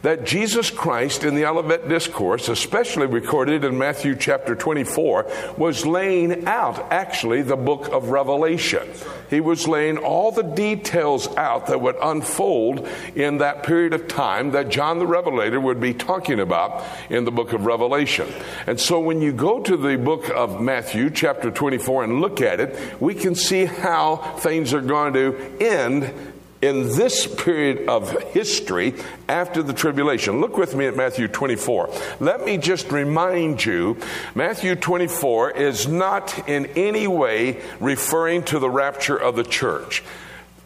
[0.01, 6.45] that Jesus Christ in the Olivet discourse, especially recorded in Matthew chapter 24, was laying
[6.45, 8.89] out actually the book of Revelation.
[9.29, 14.51] He was laying all the details out that would unfold in that period of time
[14.51, 18.27] that John the Revelator would be talking about in the book of Revelation.
[18.65, 22.59] And so when you go to the book of Matthew, chapter 24, and look at
[22.59, 26.13] it, we can see how things are going to end
[26.61, 28.95] in this period of history
[29.29, 30.41] after the tribulation.
[30.41, 31.89] Look with me at Matthew 24.
[32.19, 33.97] Let me just remind you
[34.33, 40.03] Matthew 24 is not in any way referring to the rapture of the church.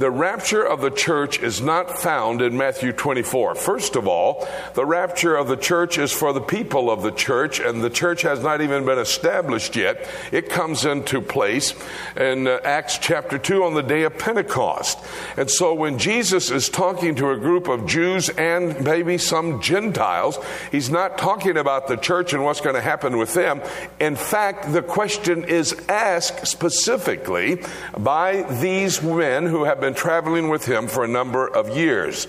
[0.02, 3.54] The rapture of the church is not found in Matthew 24.
[3.54, 7.60] First of all, the rapture of the church is for the people of the church,
[7.60, 10.10] and the church has not even been established yet.
[10.32, 11.76] It comes into place
[12.18, 14.98] in uh, Acts chapter 2 on the day of Pentecost.
[15.38, 20.40] And so when Jesus is talking to a group of Jews and maybe some Gentiles,
[20.72, 23.62] he's not talking about the church and what's going to happen with them.
[24.00, 27.62] In fact, the question is asked specifically
[27.96, 32.26] by these men who have been been traveling with him for a number of years.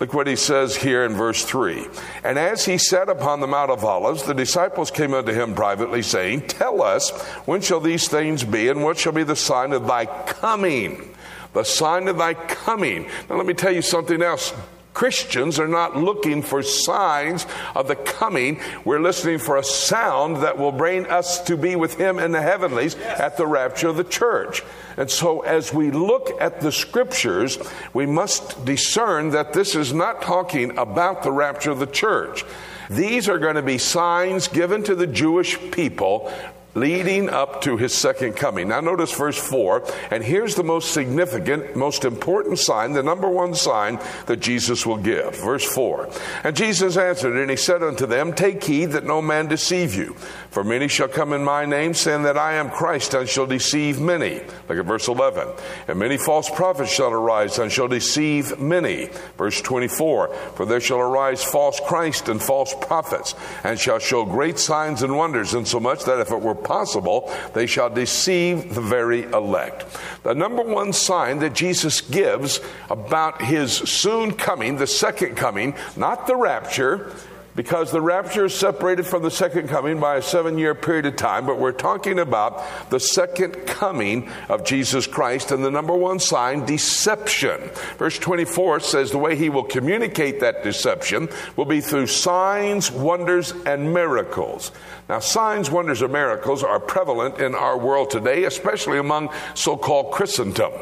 [0.00, 1.86] Look what he says here in verse 3.
[2.24, 6.02] And as he sat upon the Mount of Olives, the disciples came unto him privately,
[6.02, 7.10] saying, Tell us,
[7.46, 11.14] when shall these things be, and what shall be the sign of thy coming?
[11.52, 13.06] the sign of thy coming.
[13.30, 14.52] Now, let me tell you something else.
[14.94, 18.60] Christians are not looking for signs of the coming.
[18.84, 22.40] We're listening for a sound that will bring us to be with Him in the
[22.40, 24.62] heavenlies at the rapture of the church.
[24.96, 27.58] And so, as we look at the scriptures,
[27.92, 32.44] we must discern that this is not talking about the rapture of the church.
[32.88, 36.32] These are going to be signs given to the Jewish people
[36.74, 38.68] leading up to his second coming.
[38.68, 43.54] Now, notice verse 4, and here's the most significant, most important sign, the number one
[43.54, 45.36] sign that Jesus will give.
[45.36, 46.08] Verse 4
[46.42, 50.16] And Jesus answered, and he said unto them, Take heed that no man deceive you.
[50.54, 54.00] For many shall come in my name, saying that I am Christ, and shall deceive
[54.00, 54.34] many.
[54.68, 55.48] Look at verse 11.
[55.88, 59.10] And many false prophets shall arise, and shall deceive many.
[59.36, 60.32] Verse 24.
[60.54, 63.34] For there shall arise false Christ and false prophets,
[63.64, 67.90] and shall show great signs and wonders, insomuch that if it were possible, they shall
[67.90, 69.84] deceive the very elect.
[70.22, 76.28] The number one sign that Jesus gives about his soon coming, the second coming, not
[76.28, 77.12] the rapture,
[77.56, 81.16] because the rapture is separated from the second coming by a seven year period of
[81.16, 86.18] time, but we're talking about the second coming of Jesus Christ and the number one
[86.18, 87.60] sign, deception.
[87.98, 93.52] Verse 24 says the way he will communicate that deception will be through signs, wonders,
[93.66, 94.72] and miracles.
[95.08, 100.12] Now, signs, wonders, and miracles are prevalent in our world today, especially among so called
[100.12, 100.72] Christendom.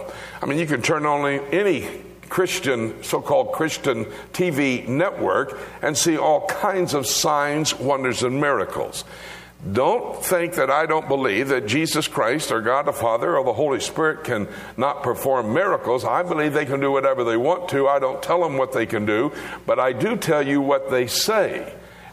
[0.40, 1.88] I mean, you can turn on any
[2.32, 9.04] Christian, so called Christian TV network and see all kinds of signs, wonders, and miracles.
[9.70, 13.52] Don't think that I don't believe that Jesus Christ or God the Father or the
[13.52, 16.06] Holy Spirit can not perform miracles.
[16.06, 17.86] I believe they can do whatever they want to.
[17.86, 19.30] I don't tell them what they can do,
[19.66, 21.70] but I do tell you what they say.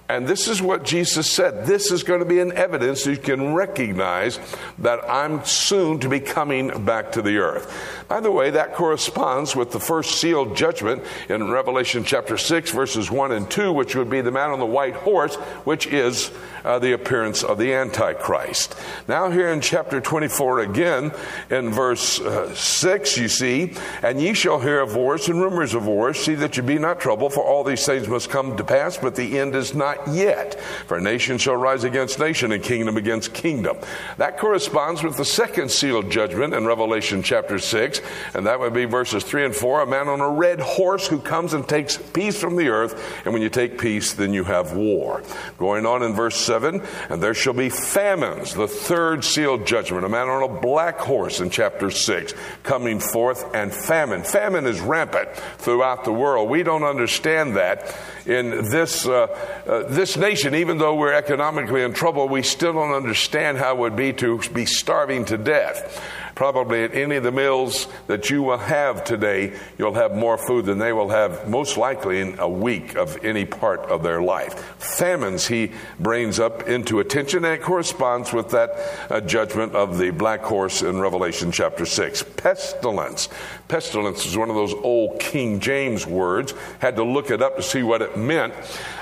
[0.09, 1.67] And this is what Jesus said.
[1.67, 4.39] This is going to be an evidence you can recognize
[4.79, 7.71] that I'm soon to be coming back to the earth.
[8.07, 13.11] By the way, that corresponds with the first sealed judgment in Revelation chapter 6, verses
[13.11, 16.31] 1 and 2, which would be the man on the white horse, which is
[16.65, 18.75] uh, the appearance of the Antichrist.
[19.07, 21.11] Now, here in chapter 24 again,
[21.51, 25.85] in verse uh, 6, you see, and ye shall hear of wars and rumors of
[25.85, 26.17] wars.
[26.17, 29.15] See that you be not troubled, for all these things must come to pass, but
[29.15, 30.59] the end is not yet.
[30.87, 33.77] For nation shall rise against nation, and kingdom against kingdom.
[34.17, 38.01] That corresponds with the second sealed judgment in Revelation chapter 6
[38.33, 41.19] and that would be verses 3 and 4 a man on a red horse who
[41.19, 44.73] comes and takes peace from the earth, and when you take peace, then you have
[44.73, 45.23] war.
[45.57, 50.09] Going on in verse 7, and there shall be famines, the third sealed judgment, a
[50.09, 52.33] man on a black horse in chapter 6,
[52.63, 54.23] coming forth, and famine.
[54.23, 56.49] Famine is rampant throughout the world.
[56.49, 57.95] We don't understand that
[58.25, 59.27] in this, uh,
[59.67, 63.79] uh, this nation, even though we're economically in trouble, we still don't understand how it
[63.79, 66.03] would be to be starving to death.
[66.35, 70.65] Probably at any of the meals that you will have today, you'll have more food
[70.65, 74.53] than they will have most likely in a week of any part of their life.
[74.77, 78.69] Famines he brings up into attention, and it corresponds with that
[79.11, 82.23] uh, judgment of the black horse in Revelation chapter 6.
[82.37, 83.27] Pestilence.
[83.69, 86.55] Pestilence is one of those old King James words.
[86.79, 88.55] Had to look it up to see what it meant.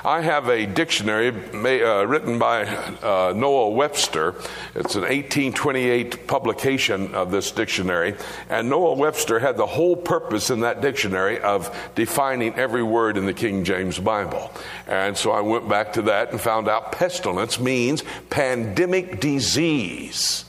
[0.03, 4.35] I have a dictionary uh, written by uh, Noah Webster.
[4.75, 8.15] It's an 1828 publication of this dictionary.
[8.49, 13.25] And Noah Webster had the whole purpose in that dictionary of defining every word in
[13.25, 14.51] the King James Bible.
[14.85, 20.43] And so I went back to that and found out pestilence means pandemic disease.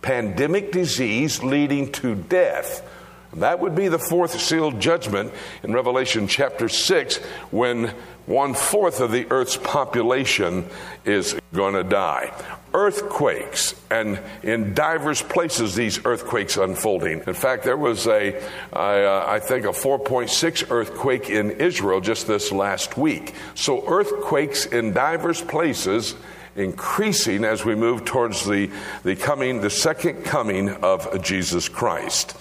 [0.00, 2.87] Pandemic disease leading to death.
[3.34, 7.16] That would be the fourth sealed judgment in Revelation chapter 6
[7.50, 7.92] when
[8.26, 10.68] one fourth of the earth's population
[11.04, 12.32] is going to die.
[12.74, 17.22] Earthquakes, and in diverse places, these earthquakes unfolding.
[17.26, 18.38] In fact, there was a,
[18.72, 23.34] I, uh, I think, a 4.6 earthquake in Israel just this last week.
[23.54, 26.14] So, earthquakes in diverse places
[26.56, 28.70] increasing as we move towards the,
[29.04, 32.36] the coming, the second coming of Jesus Christ.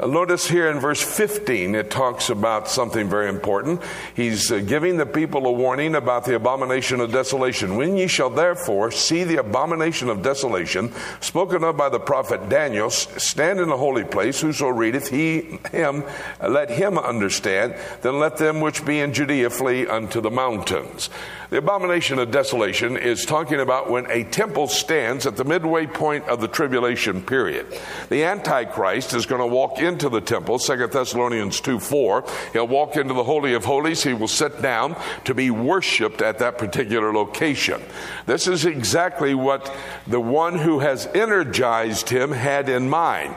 [0.00, 3.82] Notice here in verse 15, it talks about something very important.
[4.14, 7.74] He's uh, giving the people a warning about the abomination of desolation.
[7.74, 12.90] When ye shall therefore see the abomination of desolation, spoken of by the prophet Daniel,
[12.90, 16.04] stand in the holy place, whoso readeth, he, him,
[16.40, 21.10] let him understand, then let them which be in Judea flee unto the mountains.
[21.50, 26.28] The abomination of desolation is talking about when a temple stands at the midway point
[26.28, 27.66] of the tribulation period.
[28.10, 32.24] The Antichrist is going to walk into the temple, 2 Thessalonians 2 4.
[32.52, 34.04] He'll walk into the Holy of Holies.
[34.04, 37.82] He will sit down to be worshiped at that particular location.
[38.26, 39.74] This is exactly what
[40.06, 43.34] the one who has energized him had in mind.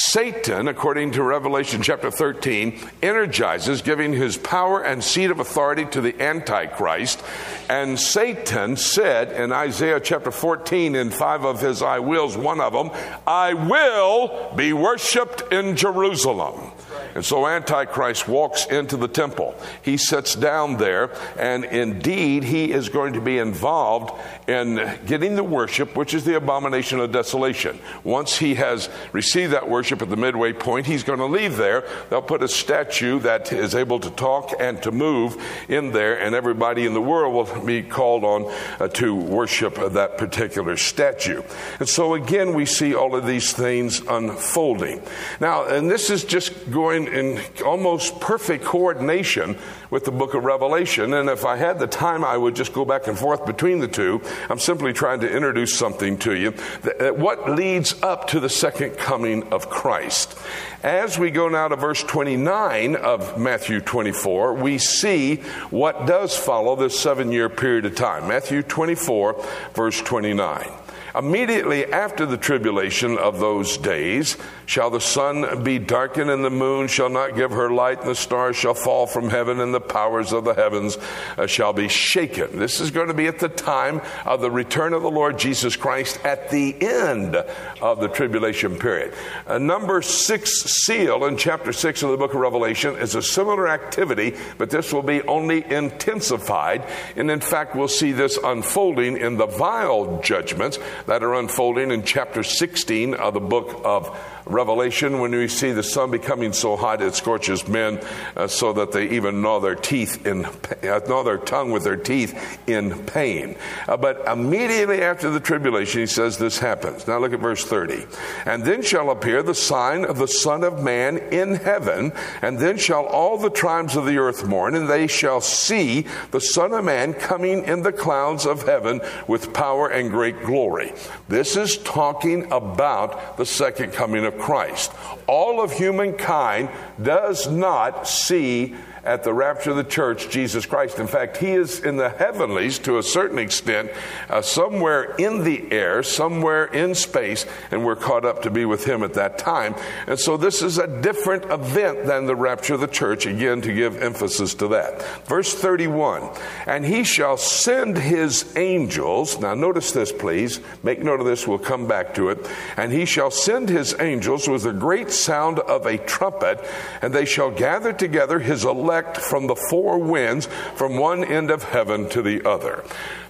[0.00, 6.00] Satan, according to Revelation chapter 13, energizes, giving his power and seat of authority to
[6.00, 7.20] the Antichrist.
[7.68, 12.72] And Satan said in Isaiah chapter 14, in five of his I wills, one of
[12.72, 12.92] them,
[13.26, 16.70] I will be worshiped in Jerusalem.
[17.18, 19.56] And so Antichrist walks into the temple.
[19.82, 24.12] He sits down there, and indeed, he is going to be involved
[24.46, 27.80] in getting the worship, which is the abomination of desolation.
[28.04, 31.82] Once he has received that worship at the midway point, he's going to leave there.
[32.08, 36.36] They'll put a statue that is able to talk and to move in there, and
[36.36, 41.42] everybody in the world will be called on uh, to worship that particular statue.
[41.80, 45.02] And so, again, we see all of these things unfolding.
[45.40, 49.58] Now, and this is just going in almost perfect coordination
[49.90, 51.14] with the book of Revelation.
[51.14, 53.88] And if I had the time, I would just go back and forth between the
[53.88, 54.22] two.
[54.48, 56.54] I'm simply trying to introduce something to you.
[56.82, 60.38] That what leads up to the second coming of Christ.
[60.82, 65.36] As we go now to verse 29 of Matthew 24, we see
[65.70, 68.28] what does follow this seven year period of time.
[68.28, 69.44] Matthew 24,
[69.74, 70.70] verse 29.
[71.14, 74.36] Immediately after the tribulation of those days
[74.66, 78.14] shall the sun be darkened, and the moon shall not give her light, and the
[78.14, 80.98] stars shall fall from heaven, and the powers of the heavens
[81.36, 82.58] uh, shall be shaken.
[82.58, 85.76] This is going to be at the time of the return of the Lord Jesus
[85.76, 87.36] Christ at the end
[87.80, 89.14] of the tribulation period.
[89.46, 93.68] Uh, number six seal in chapter six of the book of Revelation is a similar
[93.68, 96.84] activity, but this will be only intensified.
[97.16, 100.78] And in fact, we'll see this unfolding in the vial judgments
[101.08, 104.14] that are unfolding in chapter 16 of the book of
[104.48, 108.00] Revelation when we see the sun becoming so hot it scorches men
[108.36, 111.96] uh, so that they even gnaw their teeth in uh, gnaw their tongue with their
[111.96, 113.56] teeth in pain.
[113.86, 117.06] Uh, but immediately after the tribulation, he says this happens.
[117.06, 118.06] Now look at verse 30.
[118.46, 122.78] And then shall appear the sign of the Son of Man in heaven, and then
[122.78, 126.84] shall all the tribes of the earth mourn, and they shall see the Son of
[126.84, 130.92] Man coming in the clouds of heaven with power and great glory.
[131.28, 134.92] This is talking about the second coming of Christ.
[135.26, 136.70] All of humankind
[137.00, 138.74] does not see
[139.08, 140.98] at the rapture of the church Jesus Christ.
[140.98, 143.90] In fact, he is in the heavenlies to a certain extent,
[144.28, 148.84] uh, somewhere in the air, somewhere in space, and we're caught up to be with
[148.84, 149.74] him at that time.
[150.06, 153.72] And so this is a different event than the rapture of the church, again, to
[153.72, 155.02] give emphasis to that.
[155.26, 156.28] Verse 31
[156.66, 159.40] And he shall send his angels.
[159.40, 160.60] Now, notice this, please.
[160.82, 161.48] Make note of this.
[161.48, 162.46] We'll come back to it.
[162.76, 166.62] And he shall send his angels with a great sound of a trumpet,
[167.00, 171.50] and they shall gather together his elect elect from the four winds from one end
[171.50, 172.84] of heaven to the other.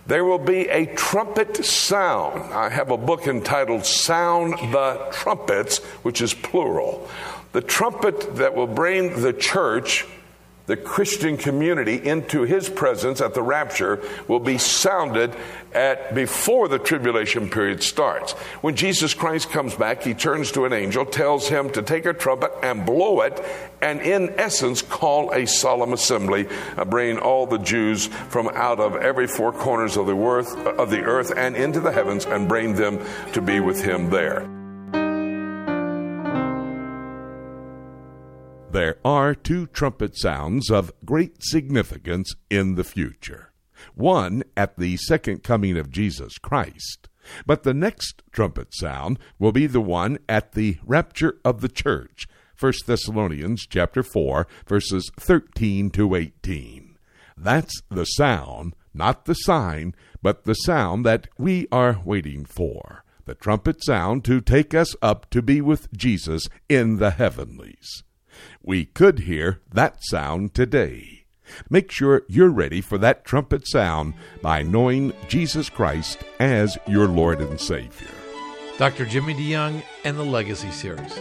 [0.07, 2.55] There will be a trumpet sound.
[2.55, 7.07] I have a book entitled Sound the Trumpets, which is plural.
[7.53, 10.07] The trumpet that will bring the church
[10.69, 15.35] the Christian community into his presence at the rapture will be sounded
[15.73, 18.33] at before the tribulation period starts.
[18.61, 22.13] When Jesus Christ comes back, he turns to an angel, tells him to take a
[22.13, 23.43] trumpet and blow it,
[23.81, 26.47] and in essence call a solemn assembly,
[26.77, 30.91] uh, bringing all the Jews from out of every four corners of the earth, of
[30.91, 33.01] the earth and into the heavens, and bring them
[33.33, 34.58] to be with him there.
[38.71, 43.53] There are two trumpet sounds of great significance in the future.
[43.95, 47.09] One at the second coming of Jesus Christ,
[47.47, 52.29] but the next trumpet sound will be the one at the rapture of the church.
[52.61, 56.99] 1 Thessalonians chapter 4 verses 13 to 18.
[57.39, 63.03] That's the sound, not the sign, but the sound that we are waiting for.
[63.25, 68.03] The trumpet sound to take us up to be with Jesus in the heavenlies.
[68.63, 71.25] We could hear that sound today.
[71.71, 77.41] Make sure you're ready for that trumpet sound by knowing Jesus Christ as your Lord
[77.41, 78.09] and Savior.
[78.77, 79.07] Dr.
[79.07, 81.19] Jimmy DeYoung and the Legacy Series.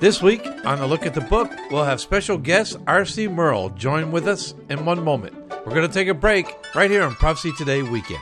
[0.00, 3.28] This week on a look at the book, we'll have special guest R.C.
[3.28, 5.34] Merle join with us in one moment.
[5.64, 8.20] We're going to take a break right here on Prophecy Today Weekend.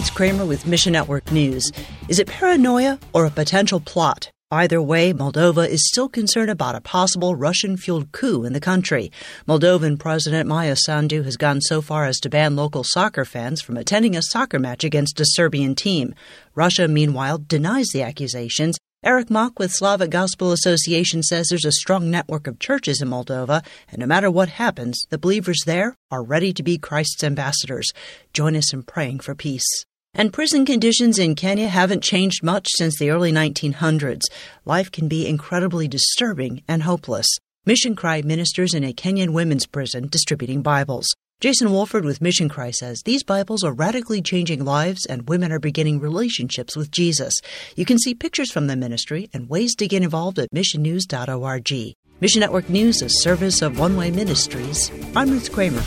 [0.00, 1.70] I'm Kramer with Mission Network News.
[2.08, 4.30] Is it paranoia or a potential plot?
[4.50, 9.12] Either way, Moldova is still concerned about a possible Russian fueled coup in the country.
[9.46, 13.76] Moldovan President Maia Sandu has gone so far as to ban local soccer fans from
[13.76, 16.14] attending a soccer match against a Serbian team.
[16.54, 22.10] Russia, meanwhile, denies the accusations Eric Mock with Slavic Gospel Association says there's a strong
[22.10, 26.52] network of churches in Moldova, and no matter what happens, the believers there are ready
[26.52, 27.92] to be Christ's ambassadors.
[28.34, 29.86] Join us in praying for peace.
[30.12, 34.22] And prison conditions in Kenya haven't changed much since the early 1900s.
[34.64, 37.26] Life can be incredibly disturbing and hopeless.
[37.64, 41.06] Mission Cry ministers in a Kenyan women's prison distributing Bibles.
[41.40, 45.58] Jason Wolford with Mission Cry says these Bibles are radically changing lives and women are
[45.58, 47.34] beginning relationships with Jesus.
[47.76, 51.94] You can see pictures from the ministry and ways to get involved at missionnews.org.
[52.20, 54.90] Mission Network News, a service of One Way Ministries.
[55.14, 55.82] I'm Ruth Kramer.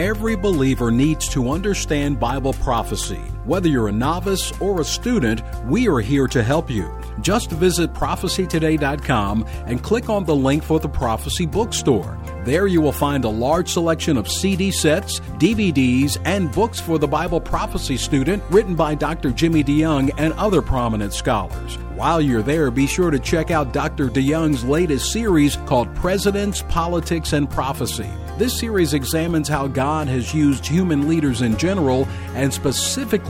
[0.00, 3.20] Every believer needs to understand Bible prophecy.
[3.44, 6.90] Whether you're a novice or a student, we are here to help you.
[7.22, 12.18] Just visit prophecytoday.com and click on the link for the Prophecy Bookstore.
[12.44, 17.08] There you will find a large selection of CD sets, DVDs, and books for the
[17.08, 19.30] Bible prophecy student written by Dr.
[19.30, 21.76] Jimmy DeYoung and other prominent scholars.
[21.94, 24.08] While you're there, be sure to check out Dr.
[24.08, 28.08] DeYoung's latest series called Presidents, Politics, and Prophecy.
[28.40, 33.29] This series examines how God has used human leaders in general and specifically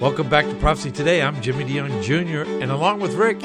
[0.00, 1.20] Welcome back to Prophecy Today.
[1.20, 3.42] I'm Jimmy DeYoung Jr., and along with Rick,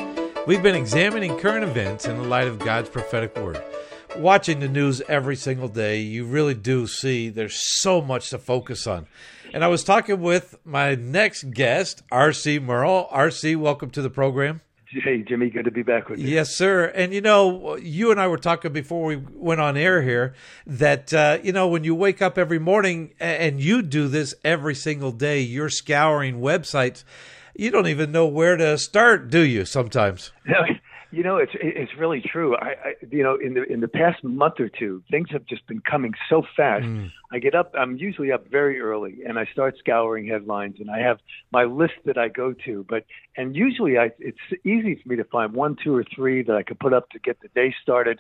[0.48, 3.62] we've been examining current events in the light of God's prophetic word.
[4.16, 8.88] Watching the news every single day, you really do see there's so much to focus
[8.88, 9.06] on.
[9.54, 12.60] And I was talking with my next guest, R.C.
[12.60, 13.10] Merle.
[13.12, 14.62] R.C., welcome to the program.
[15.04, 16.28] Hey, Jimmy, good to be back with you.
[16.28, 16.86] Yes, sir.
[16.86, 20.34] And you know, you and I were talking before we went on air here
[20.66, 24.76] that, uh, you know, when you wake up every morning and you do this every
[24.76, 27.04] single day, you're scouring websites,
[27.56, 30.32] you don't even know where to start, do you, sometimes?
[31.16, 32.58] You know, it's it's really true.
[32.58, 35.66] I, I you know in the in the past month or two, things have just
[35.66, 36.84] been coming so fast.
[36.84, 37.10] Mm.
[37.32, 37.72] I get up.
[37.74, 41.20] I'm usually up very early, and I start scouring headlines, and I have
[41.54, 42.86] my list that I go to.
[42.90, 43.06] But
[43.38, 46.64] and usually, I it's easy for me to find one, two, or three that I
[46.64, 48.20] could put up to get the day started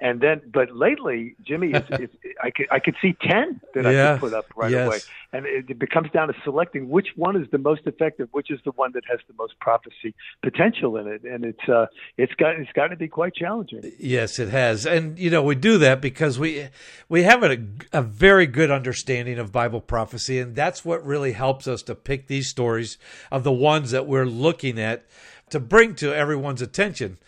[0.00, 4.10] and then but lately jimmy it's, it's, i could i could see 10 that yeah.
[4.10, 4.86] i could put up right yes.
[4.86, 4.98] away
[5.32, 8.60] and it, it becomes down to selecting which one is the most effective which is
[8.64, 11.86] the one that has the most prophecy potential in it and it's uh
[12.16, 15.54] it's got it's got to be quite challenging yes it has and you know we
[15.54, 16.68] do that because we
[17.08, 17.58] we have a,
[17.92, 22.26] a very good understanding of bible prophecy and that's what really helps us to pick
[22.26, 22.98] these stories
[23.30, 25.04] of the ones that we're looking at
[25.50, 27.18] to bring to everyone's attention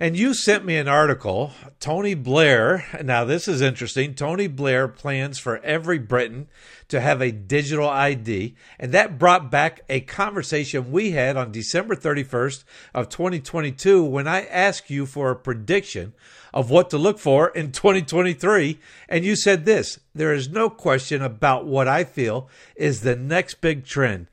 [0.00, 1.50] and you sent me an article,
[1.80, 2.84] Tony Blair.
[3.02, 4.14] Now, this is interesting.
[4.14, 6.46] Tony Blair plans for every Briton
[6.86, 8.54] to have a digital ID.
[8.78, 12.62] And that brought back a conversation we had on December 31st
[12.94, 16.12] of 2022 when I asked you for a prediction
[16.54, 18.78] of what to look for in 2023.
[19.08, 23.60] And you said this there is no question about what I feel is the next
[23.60, 24.28] big trend.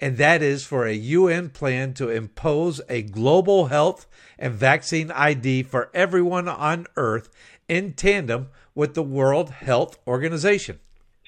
[0.00, 4.06] And that is for a UN plan to impose a global health
[4.38, 7.28] and vaccine ID for everyone on Earth
[7.68, 10.78] in tandem with the World Health Organization.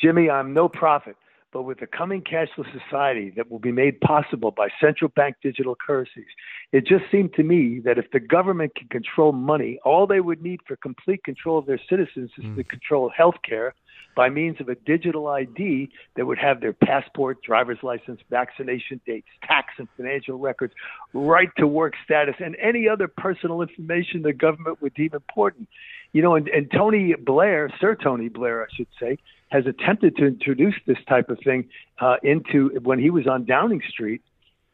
[0.01, 1.17] Jimmy, I'm no prophet,
[1.53, 5.75] but with the coming cashless society that will be made possible by central bank digital
[5.75, 6.29] currencies,
[6.73, 10.43] it just seemed to me that if the government can control money, all they would
[10.43, 12.57] need for complete control of their citizens is mm.
[12.57, 13.75] to control health care
[14.21, 19.29] by means of a digital ID that would have their passport, driver's license, vaccination dates,
[19.43, 20.75] tax and financial records,
[21.15, 25.71] right to work status, and any other personal information the government would deem important.
[26.13, 29.17] You know, and, and Tony Blair, Sir Tony Blair, I should say,
[29.49, 33.81] has attempted to introduce this type of thing uh, into when he was on Downing
[33.89, 34.21] Street,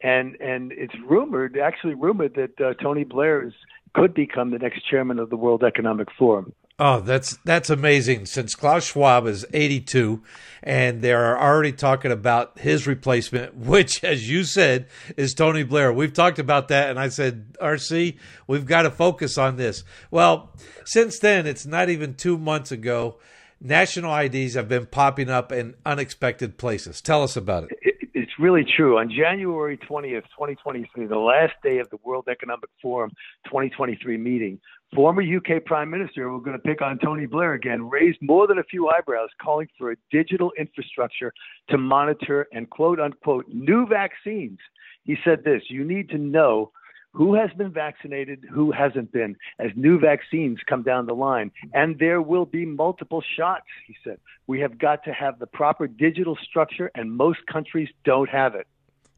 [0.03, 3.53] and and it's rumored, actually rumored, that uh, Tony Blair is,
[3.93, 6.51] could become the next chairman of the World Economic Forum.
[6.79, 8.27] Oh, that's that's amazing.
[8.27, 10.21] Since Klaus Schwab is 82,
[10.61, 15.91] and they are already talking about his replacement, which, as you said, is Tony Blair.
[15.91, 19.83] We've talked about that, and I said, RC, we've got to focus on this.
[20.11, 20.53] Well,
[20.85, 23.17] since then, it's not even two months ago.
[23.59, 27.01] National IDs have been popping up in unexpected places.
[27.01, 27.96] Tell us about it.
[28.37, 28.99] It's really true.
[28.99, 33.09] On January 20th, 2023, the last day of the World Economic Forum
[33.45, 34.59] 2023 meeting,
[34.93, 38.59] former UK Prime Minister, we're going to pick on Tony Blair again, raised more than
[38.59, 41.33] a few eyebrows calling for a digital infrastructure
[41.69, 44.59] to monitor and quote unquote new vaccines.
[45.03, 46.71] He said this you need to know
[47.17, 51.51] who has been vaccinated, who hasn't been, as new vaccines come down the line.
[51.73, 54.19] And there will be multiple shots, he said.
[54.45, 58.67] We have got to have the proper digital structure, and most countries don't have it.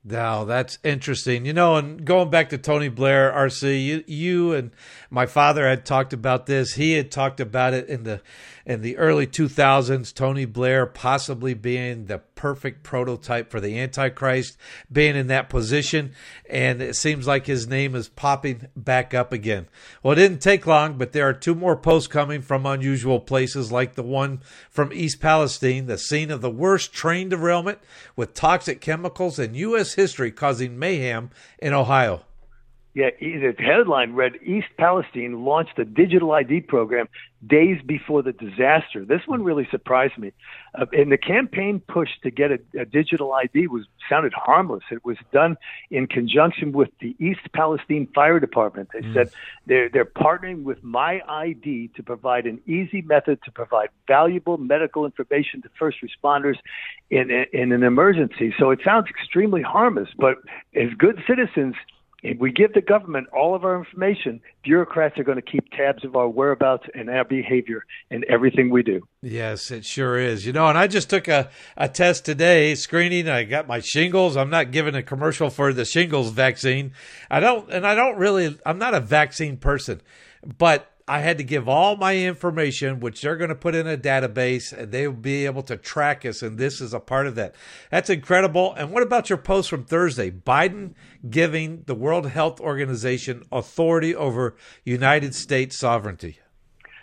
[0.02, 1.46] Now that's interesting.
[1.46, 4.72] You know, and going back to Tony Blair, RC, you, you and
[5.10, 6.76] my father had talked about this.
[6.76, 8.22] He had talked about it in the
[8.70, 10.14] in the early 2000s.
[10.14, 14.58] Tony Blair possibly being the perfect prototype for the Antichrist,
[14.92, 16.14] being in that position,
[16.48, 19.68] and it seems like his name is popping back up again.
[20.04, 23.72] Well, it didn't take long, but there are two more posts coming from unusual places,
[23.72, 27.80] like the one from East Palestine, the scene of the worst train derailment
[28.16, 29.96] with toxic chemicals in U.S.
[29.96, 32.24] history causing mayhem in Ohio.
[33.00, 37.08] Yeah, the headline read East Palestine launched a digital ID program
[37.48, 39.06] days before the disaster.
[39.06, 40.34] This one really surprised me.
[40.78, 44.84] Uh, and the campaign push to get a, a digital ID was sounded harmless.
[44.92, 45.56] It was done
[45.90, 48.90] in conjunction with the East Palestine Fire Department.
[48.92, 49.14] They mm.
[49.14, 49.32] said
[49.66, 55.06] they're they're partnering with My ID to provide an easy method to provide valuable medical
[55.06, 56.58] information to first responders
[57.10, 58.54] in in an emergency.
[58.60, 60.36] So it sounds extremely harmless, but
[60.76, 61.76] as good citizens
[62.24, 66.04] if we give the government all of our information, bureaucrats are going to keep tabs
[66.04, 69.02] of our whereabouts and our behavior and everything we do.
[69.22, 70.46] Yes, it sure is.
[70.46, 73.30] You know, and I just took a, a test today, screening.
[73.30, 74.36] I got my shingles.
[74.36, 76.92] I'm not giving a commercial for the shingles vaccine.
[77.30, 80.02] I don't, and I don't really, I'm not a vaccine person,
[80.58, 83.98] but I had to give all my information, which they're going to put in a
[83.98, 86.44] database, and they will be able to track us.
[86.44, 87.56] And this is a part of that.
[87.90, 88.76] That's incredible.
[88.76, 90.30] And what about your post from Thursday?
[90.30, 90.94] Biden
[91.28, 96.38] giving the World Health Organization authority over United States sovereignty.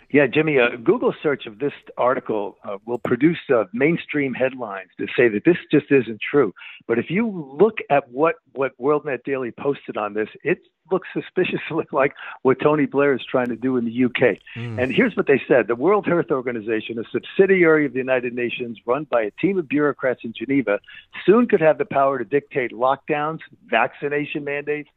[0.09, 5.07] Yeah, Jimmy, a Google search of this article uh, will produce uh, mainstream headlines to
[5.17, 6.53] say that this just isn't true.
[6.87, 7.27] But if you
[7.59, 10.59] look at what, what WorldNet Daily posted on this, it
[10.89, 12.13] looks suspiciously like
[12.43, 14.37] what Tony Blair is trying to do in the UK.
[14.55, 14.81] Mm.
[14.81, 18.79] And here's what they said The World Health Organization, a subsidiary of the United Nations
[18.85, 20.79] run by a team of bureaucrats in Geneva,
[21.25, 23.39] soon could have the power to dictate lockdowns,
[23.69, 24.89] vaccination mandates,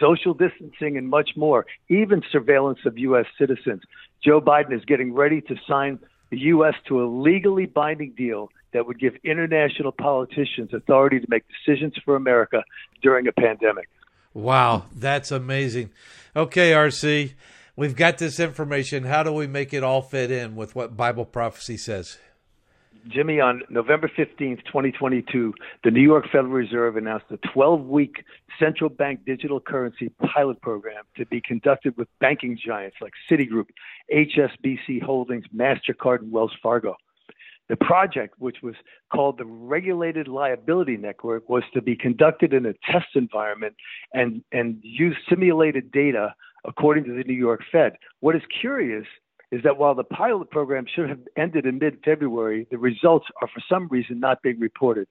[0.00, 3.26] social distancing, and much more, even surveillance of U.S.
[3.38, 3.82] citizens.
[4.22, 5.98] Joe Biden is getting ready to sign
[6.30, 6.74] the U.S.
[6.88, 12.16] to a legally binding deal that would give international politicians authority to make decisions for
[12.16, 12.64] America
[13.02, 13.88] during a pandemic.
[14.32, 15.90] Wow, that's amazing.
[16.34, 17.34] Okay, RC,
[17.76, 19.04] we've got this information.
[19.04, 22.18] How do we make it all fit in with what Bible prophecy says?
[23.08, 25.52] Jimmy, on November 15th, 2022,
[25.82, 28.24] the New York Federal Reserve announced a 12 week
[28.58, 33.66] central bank digital currency pilot program to be conducted with banking giants like Citigroup,
[34.12, 36.96] HSBC Holdings, MasterCard, and Wells Fargo.
[37.68, 38.74] The project, which was
[39.12, 43.74] called the Regulated Liability Network, was to be conducted in a test environment
[44.12, 46.34] and, and use simulated data
[46.66, 47.92] according to the New York Fed.
[48.20, 49.06] What is curious
[49.54, 53.46] is that while the pilot program should have ended in mid February, the results are
[53.46, 55.06] for some reason not being reported.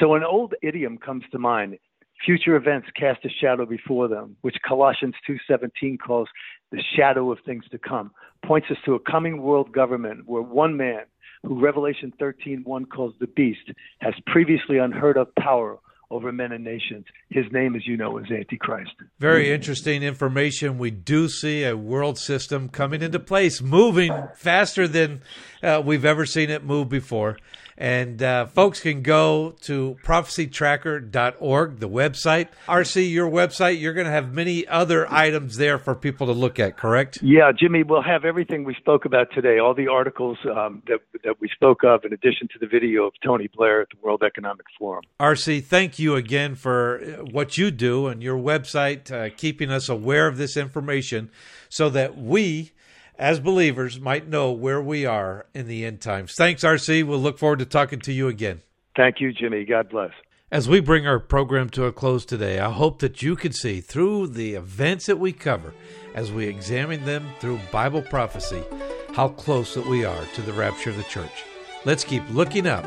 [0.00, 1.78] So an old idiom comes to mind
[2.26, 6.28] future events cast a shadow before them, which Colossians 2:17 calls
[6.72, 8.10] the shadow of things to come,
[8.44, 11.04] points us to a coming world government where one man,
[11.44, 15.78] who Revelation 13:1 calls the beast, has previously unheard of power
[16.10, 17.04] over men and nations.
[17.28, 18.92] His name, as you know, is Antichrist.
[19.18, 20.78] Very interesting information.
[20.78, 25.22] We do see a world system coming into place, moving faster than
[25.62, 27.36] uh, we've ever seen it move before.
[27.80, 32.48] And uh, folks can go to prophecytracker.org, the website.
[32.66, 36.58] RC, your website, you're going to have many other items there for people to look
[36.58, 37.20] at, correct?
[37.22, 41.40] Yeah, Jimmy, we'll have everything we spoke about today, all the articles um, that, that
[41.40, 44.66] we spoke of, in addition to the video of Tony Blair at the World Economic
[44.76, 45.04] Forum.
[45.20, 49.88] RC, thank you again for uh, what you do and your website, uh, keeping us
[49.88, 51.30] aware of this information
[51.68, 52.72] so that we
[53.18, 56.34] as believers might know where we are in the end times.
[56.34, 57.04] Thanks, RC.
[57.04, 58.62] We'll look forward to talking to you again.
[58.96, 59.64] Thank you, Jimmy.
[59.64, 60.12] God bless.
[60.50, 63.80] As we bring our program to a close today, I hope that you can see
[63.80, 65.74] through the events that we cover
[66.14, 68.62] as we examine them through Bible prophecy
[69.12, 71.44] how close that we are to the rapture of the church.
[71.84, 72.84] Let's keep looking up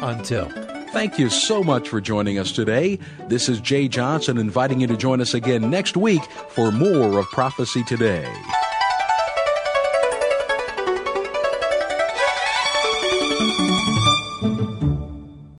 [0.00, 0.48] until.
[0.92, 2.98] Thank you so much for joining us today.
[3.28, 7.26] This is Jay Johnson inviting you to join us again next week for more of
[7.26, 8.30] Prophecy Today.